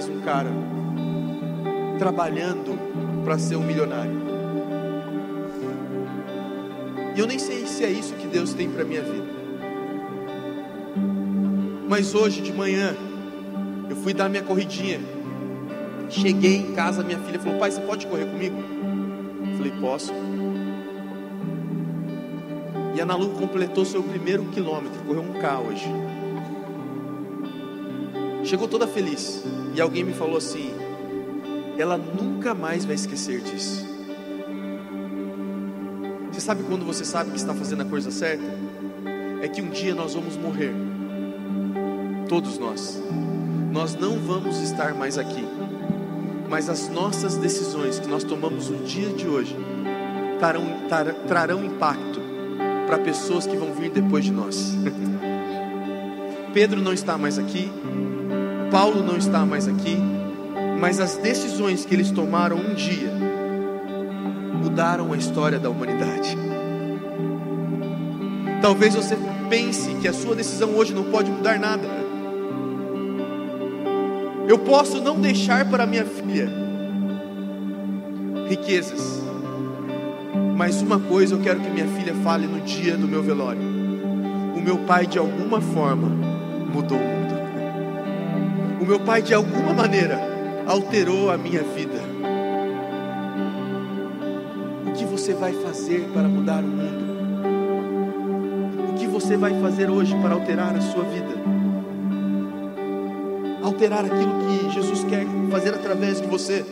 Mais 0.01 0.09
um 0.09 0.21
cara 0.23 0.49
trabalhando 1.99 2.79
para 3.23 3.39
ser 3.39 3.57
um 3.57 3.63
milionário. 3.63 4.19
E 7.15 7.21
eu 7.21 7.27
nem 7.27 7.39
sei 7.39 7.67
se 7.67 7.85
é 7.85 7.91
isso 7.91 8.15
que 8.15 8.27
Deus 8.27 8.55
tem 8.55 8.71
para 8.71 8.83
minha 8.83 9.03
vida. 9.03 9.27
Mas 11.87 12.15
hoje 12.15 12.41
de 12.41 12.51
manhã 12.51 12.97
eu 13.91 13.97
fui 13.97 14.15
dar 14.15 14.31
minha 14.31 14.43
corridinha. 14.43 15.01
Cheguei 16.09 16.57
em 16.57 16.73
casa, 16.75 17.03
minha 17.03 17.19
filha 17.19 17.39
falou: 17.39 17.59
"Pai, 17.59 17.71
você 17.71 17.83
pode 17.83 18.07
correr 18.07 18.25
comigo?" 18.25 18.57
Eu 19.51 19.57
falei: 19.59 19.73
"Posso". 19.83 20.15
E 22.95 23.01
a 23.03 23.05
Nalu 23.05 23.31
completou 23.31 23.85
seu 23.85 24.03
primeiro 24.03 24.45
quilômetro, 24.45 24.99
correu 25.05 25.21
um 25.21 25.35
K 25.35 25.59
hoje. 25.59 26.10
Chegou 28.51 28.67
toda 28.67 28.85
feliz. 28.85 29.45
E 29.77 29.81
alguém 29.81 30.03
me 30.03 30.13
falou 30.13 30.37
assim: 30.37 30.73
ela 31.79 31.97
nunca 31.97 32.53
mais 32.53 32.85
vai 32.85 32.97
esquecer 32.97 33.41
disso. 33.43 33.87
Você 36.33 36.41
sabe 36.41 36.65
quando 36.65 36.85
você 36.85 37.05
sabe 37.05 37.31
que 37.31 37.37
está 37.37 37.55
fazendo 37.55 37.83
a 37.83 37.85
coisa 37.85 38.11
certa? 38.11 38.43
É 39.41 39.47
que 39.47 39.63
um 39.63 39.71
dia 39.71 39.95
nós 39.95 40.15
vamos 40.15 40.37
morrer. 40.37 40.73
Todos 42.29 42.59
nós. 42.59 43.01
Nós 43.71 43.95
não 43.95 44.19
vamos 44.19 44.61
estar 44.61 44.95
mais 44.95 45.17
aqui. 45.17 45.47
Mas 46.49 46.69
as 46.69 46.89
nossas 46.89 47.37
decisões 47.37 48.01
que 48.01 48.09
nós 48.09 48.25
tomamos 48.25 48.69
no 48.69 48.79
dia 48.79 49.11
de 49.11 49.29
hoje 49.29 49.57
trarão, 50.41 50.65
trarão 51.29 51.65
impacto 51.65 52.21
para 52.89 52.99
pessoas 52.99 53.47
que 53.47 53.57
vão 53.57 53.73
vir 53.73 53.91
depois 53.91 54.25
de 54.25 54.33
nós. 54.33 54.75
Pedro 56.53 56.81
não 56.81 56.93
está 56.93 57.17
mais 57.17 57.39
aqui, 57.39 57.71
Paulo 58.71 59.03
não 59.03 59.17
está 59.17 59.45
mais 59.45 59.67
aqui, 59.67 59.99
mas 60.79 61.01
as 61.01 61.17
decisões 61.17 61.85
que 61.85 61.93
eles 61.93 62.13
tomaram 62.13 62.57
um 62.57 62.75
dia 62.75 63.11
mudaram 64.63 65.13
a 65.13 65.17
história 65.17 65.59
da 65.59 65.69
humanidade. 65.69 66.37
Talvez 68.63 68.95
você 68.95 69.19
pense 69.49 69.93
que 69.97 70.07
a 70.07 70.13
sua 70.13 70.37
decisão 70.37 70.77
hoje 70.77 70.95
não 70.95 71.05
pode 71.05 71.33
mudar 71.33 71.59
nada. 71.59 71.89
Eu 74.47 74.59
posso 74.59 75.01
não 75.01 75.21
deixar 75.21 75.69
para 75.69 75.85
minha 75.85 76.05
filha 76.05 76.49
riquezas, 78.49 79.21
mas 80.57 80.81
uma 80.81 81.01
coisa 81.01 81.35
eu 81.35 81.41
quero 81.41 81.59
que 81.61 81.71
minha 81.71 81.87
filha 81.89 82.15
fale 82.23 82.47
no 82.47 82.61
dia 82.61 82.97
do 82.97 83.09
meu 83.09 83.23
velório: 83.23 83.63
o 84.57 84.61
meu 84.61 84.79
pai 84.79 85.07
de 85.07 85.19
alguma 85.19 85.61
forma 85.61 86.09
mudou 86.73 86.99
o 86.99 87.01
mundo 87.01 87.20
meu 88.91 88.99
pai 88.99 89.23
de 89.23 89.33
alguma 89.33 89.73
maneira 89.73 90.19
alterou 90.67 91.31
a 91.31 91.39
minha 91.39 91.63
vida. 91.63 92.01
O 94.85 94.93
que 94.95 95.05
você 95.05 95.33
vai 95.33 95.53
fazer 95.53 96.11
para 96.13 96.27
mudar 96.27 96.65
o 96.65 96.67
mundo? 96.67 97.05
O 98.91 98.95
que 98.99 99.07
você 99.07 99.37
vai 99.37 99.55
fazer 99.61 99.89
hoje 99.89 100.13
para 100.21 100.35
alterar 100.35 100.75
a 100.75 100.81
sua 100.81 101.05
vida? 101.05 101.29
Alterar 103.63 104.05
aquilo 104.07 104.33
que 104.41 104.71
Jesus 104.71 105.05
quer 105.05 105.25
fazer 105.53 105.73
através 105.73 106.21
de 106.21 106.27
você. 106.27 106.67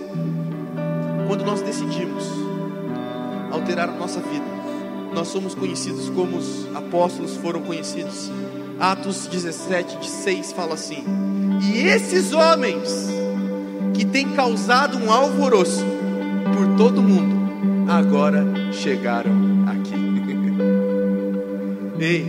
Quando 1.28 1.44
nós 1.44 1.62
decidimos 1.62 2.24
alterar 3.52 3.90
a 3.90 3.92
nossa 3.92 4.18
vida, 4.18 4.44
nós 5.14 5.28
somos 5.28 5.54
conhecidos 5.54 6.10
como 6.10 6.36
os 6.36 6.66
apóstolos 6.74 7.36
foram 7.36 7.62
conhecidos. 7.62 8.28
Atos 8.80 9.28
17, 9.28 9.98
de 9.98 10.08
6 10.08 10.50
fala 10.50 10.74
assim: 10.74 11.04
e 11.60 11.86
esses 11.86 12.32
homens 12.32 13.08
que 13.94 14.04
têm 14.04 14.30
causado 14.30 14.98
um 14.98 15.10
alvoroço 15.10 15.84
por 16.54 16.76
todo 16.76 17.02
mundo, 17.02 17.88
agora 17.90 18.44
chegaram 18.72 19.32
aqui. 19.66 19.98
Ei, 22.00 22.26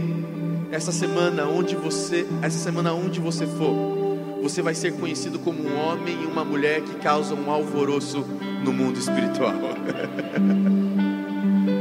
essa 0.71 0.91
semana 0.91 1.45
onde 1.45 1.75
você, 1.75 2.25
essa 2.41 2.57
semana 2.57 2.93
onde 2.93 3.19
você 3.19 3.45
for, 3.45 3.75
você 4.41 4.61
vai 4.61 4.73
ser 4.73 4.93
conhecido 4.93 5.37
como 5.39 5.61
um 5.61 5.77
homem 5.79 6.17
e 6.23 6.25
uma 6.25 6.43
mulher 6.43 6.81
que 6.81 6.95
causam 6.95 7.37
um 7.37 7.51
alvoroço 7.51 8.25
no 8.63 8.71
mundo 8.73 8.97
espiritual. 8.97 9.53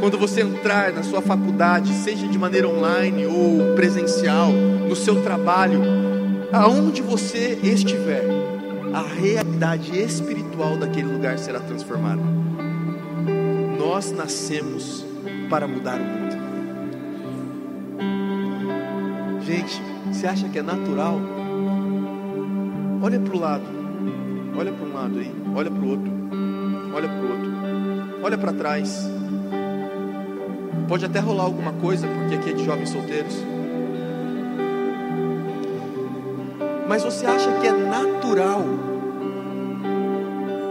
Quando 0.00 0.18
você 0.18 0.42
entrar 0.42 0.92
na 0.92 1.02
sua 1.02 1.20
faculdade, 1.20 1.92
seja 1.92 2.26
de 2.26 2.38
maneira 2.38 2.68
online 2.68 3.26
ou 3.26 3.74
presencial, 3.74 4.50
no 4.52 4.94
seu 4.94 5.22
trabalho, 5.22 5.82
aonde 6.52 7.02
você 7.02 7.58
estiver, 7.62 8.24
a 8.92 9.02
realidade 9.02 9.98
espiritual 9.98 10.76
daquele 10.76 11.12
lugar 11.12 11.38
será 11.38 11.60
transformada. 11.60 12.22
Nós 13.78 14.12
nascemos 14.12 15.04
para 15.48 15.66
mudar 15.66 16.00
o 16.00 16.04
mundo. 16.04 16.38
Gente, 19.44 19.80
você 20.10 20.26
acha 20.26 20.48
que 20.48 20.58
é 20.58 20.62
natural? 20.62 21.18
Olha 23.02 23.20
para 23.20 23.34
o 23.34 23.38
lado. 23.38 23.78
Olha 24.58 24.72
para 24.72 24.86
um 24.86 24.92
lado 24.92 25.20
aí, 25.20 25.32
olha 25.54 25.70
para 25.70 25.84
o 25.84 25.88
outro, 25.88 26.10
olha 26.92 27.08
para 27.08 27.24
o 27.24 27.30
outro, 27.30 28.24
olha 28.24 28.36
para 28.36 28.52
trás. 28.52 29.08
Pode 30.88 31.04
até 31.04 31.20
rolar 31.20 31.44
alguma 31.44 31.72
coisa, 31.74 32.08
porque 32.08 32.34
aqui 32.34 32.50
é 32.50 32.52
de 32.54 32.64
jovens 32.64 32.88
solteiros. 32.88 33.36
Mas 36.88 37.04
você 37.04 37.26
acha 37.26 37.52
que 37.60 37.66
é 37.66 37.72
natural, 37.72 38.64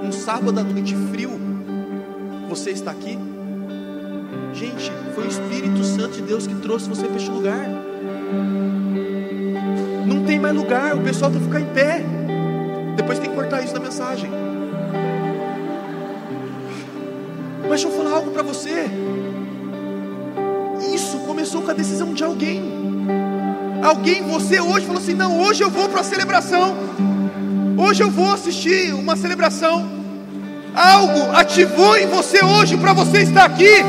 um 0.03 0.11
sábado 0.11 0.59
à 0.59 0.63
noite 0.63 0.95
frio, 1.11 1.29
você 2.49 2.71
está 2.71 2.89
aqui? 2.89 3.19
Gente, 4.51 4.91
foi 5.13 5.25
o 5.25 5.27
Espírito 5.27 5.83
Santo 5.83 6.15
de 6.15 6.23
Deus 6.23 6.47
que 6.47 6.55
trouxe 6.55 6.89
você 6.89 7.05
para 7.05 7.17
este 7.17 7.29
lugar. 7.29 7.69
Não 10.07 10.25
tem 10.25 10.39
mais 10.39 10.55
lugar, 10.55 10.95
o 10.95 11.01
pessoal 11.01 11.29
tem 11.29 11.39
que 11.39 11.45
ficar 11.45 11.61
em 11.61 11.73
pé. 11.73 12.03
Depois 12.95 13.19
tem 13.19 13.29
que 13.29 13.35
cortar 13.35 13.61
isso 13.61 13.75
da 13.75 13.79
mensagem. 13.79 14.31
Mas 17.61 17.69
deixa 17.69 17.87
eu 17.89 17.91
falar 17.91 18.15
algo 18.15 18.31
para 18.31 18.41
você. 18.41 18.89
Isso 20.91 21.19
começou 21.19 21.61
com 21.61 21.69
a 21.69 21.75
decisão 21.75 22.11
de 22.11 22.23
alguém. 22.23 22.76
Alguém, 23.83 24.23
você 24.23 24.59
hoje 24.59 24.85
falou 24.85 25.01
assim: 25.01 25.13
não, 25.13 25.39
hoje 25.39 25.63
eu 25.63 25.69
vou 25.69 25.87
para 25.89 26.01
a 26.01 26.03
celebração. 26.03 26.75
Hoje 27.77 28.01
eu 28.03 28.09
vou 28.09 28.31
assistir 28.31 28.93
uma 28.93 29.15
celebração. 29.15 29.87
Algo 30.75 31.31
ativou 31.35 31.95
em 31.97 32.07
você 32.07 32.43
hoje 32.43 32.77
para 32.77 32.93
você 32.93 33.21
estar 33.21 33.45
aqui. 33.45 33.83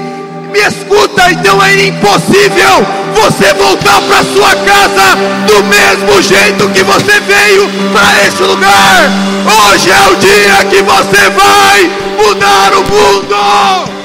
Me 0.52 0.60
escuta, 0.60 1.30
então 1.30 1.62
é 1.62 1.88
impossível 1.88 2.86
você 3.14 3.52
voltar 3.54 4.00
para 4.02 4.24
sua 4.24 4.54
casa 4.64 5.16
do 5.46 5.64
mesmo 5.64 6.22
jeito 6.22 6.70
que 6.70 6.82
você 6.82 7.20
veio 7.20 7.68
para 7.92 8.26
este 8.26 8.42
lugar. 8.42 9.10
Hoje 9.46 9.90
é 9.90 10.08
o 10.08 10.16
dia 10.16 10.64
que 10.70 10.82
você 10.82 11.30
vai 11.30 11.90
mudar 12.16 12.72
o 12.74 12.82
mundo. 12.84 13.98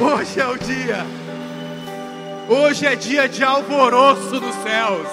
Hoje 0.00 0.40
é 0.40 0.46
o 0.46 0.58
dia. 0.58 1.15
Hoje 2.48 2.86
é 2.86 2.94
dia 2.94 3.28
de 3.28 3.42
alvoroço 3.42 4.38
dos 4.38 4.54
céus. 4.62 5.08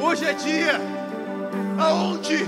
Hoje 0.00 0.24
é 0.24 0.32
dia 0.34 0.80
aonde 1.80 2.46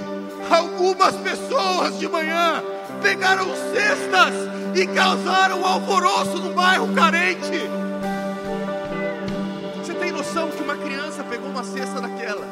algumas 0.48 1.16
pessoas 1.16 1.98
de 1.98 2.08
manhã 2.08 2.62
pegaram 3.02 3.46
cestas 3.72 4.32
e 4.76 4.86
causaram 4.86 5.66
alvoroço 5.66 6.38
no 6.38 6.54
bairro 6.54 6.94
carente. 6.94 7.68
Você 9.76 9.92
tem 9.94 10.12
noção 10.12 10.50
que 10.50 10.62
uma 10.62 10.76
criança 10.76 11.24
pegou 11.24 11.50
uma 11.50 11.64
cesta 11.64 12.00
daquela 12.00 12.46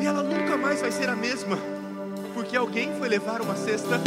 e 0.00 0.06
ela 0.06 0.22
nunca 0.22 0.56
mais 0.56 0.80
vai 0.80 0.90
ser 0.90 1.10
a 1.10 1.16
mesma, 1.16 1.58
porque 2.32 2.56
alguém 2.56 2.94
foi 2.98 3.10
levar 3.10 3.42
uma 3.42 3.56
cesta. 3.56 4.00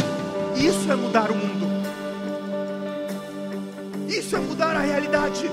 Isso 0.56 0.90
é 0.90 0.96
mudar 0.96 1.30
o 1.30 1.36
mundo. 1.36 1.81
Isso 4.32 4.38
é 4.38 4.46
mudar 4.46 4.74
a 4.74 4.80
realidade. 4.80 5.44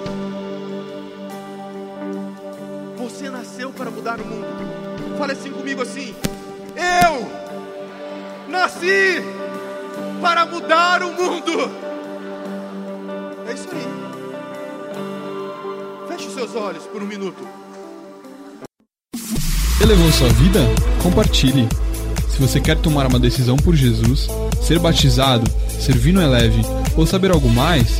Você 2.97 3.29
nasceu 3.29 3.73
para 3.73 3.91
mudar 3.91 4.21
o 4.21 4.25
mundo. 4.25 5.17
Fale 5.17 5.33
assim 5.33 5.51
comigo 5.51 5.81
assim: 5.81 6.15
Eu 6.77 7.27
nasci 8.47 9.21
para 10.21 10.45
mudar 10.45 11.03
o 11.03 11.11
mundo. 11.11 11.69
É 13.49 13.53
isso 13.53 13.67
aí. 13.73 13.85
Feche 16.07 16.27
os 16.29 16.33
seus 16.33 16.55
olhos 16.55 16.83
por 16.85 17.03
um 17.03 17.05
minuto. 17.05 17.45
Elevou 19.81 20.09
sua 20.13 20.29
vida? 20.29 20.61
Compartilhe. 21.03 21.67
Se 22.29 22.39
você 22.39 22.61
quer 22.61 22.77
tomar 22.77 23.07
uma 23.07 23.19
decisão 23.19 23.57
por 23.57 23.75
Jesus, 23.75 24.29
ser 24.61 24.79
batizado, 24.79 25.51
servir 25.67 26.13
no 26.13 26.21
Eleve 26.21 26.61
ou 26.95 27.05
saber 27.05 27.31
algo 27.31 27.49
mais, 27.49 27.99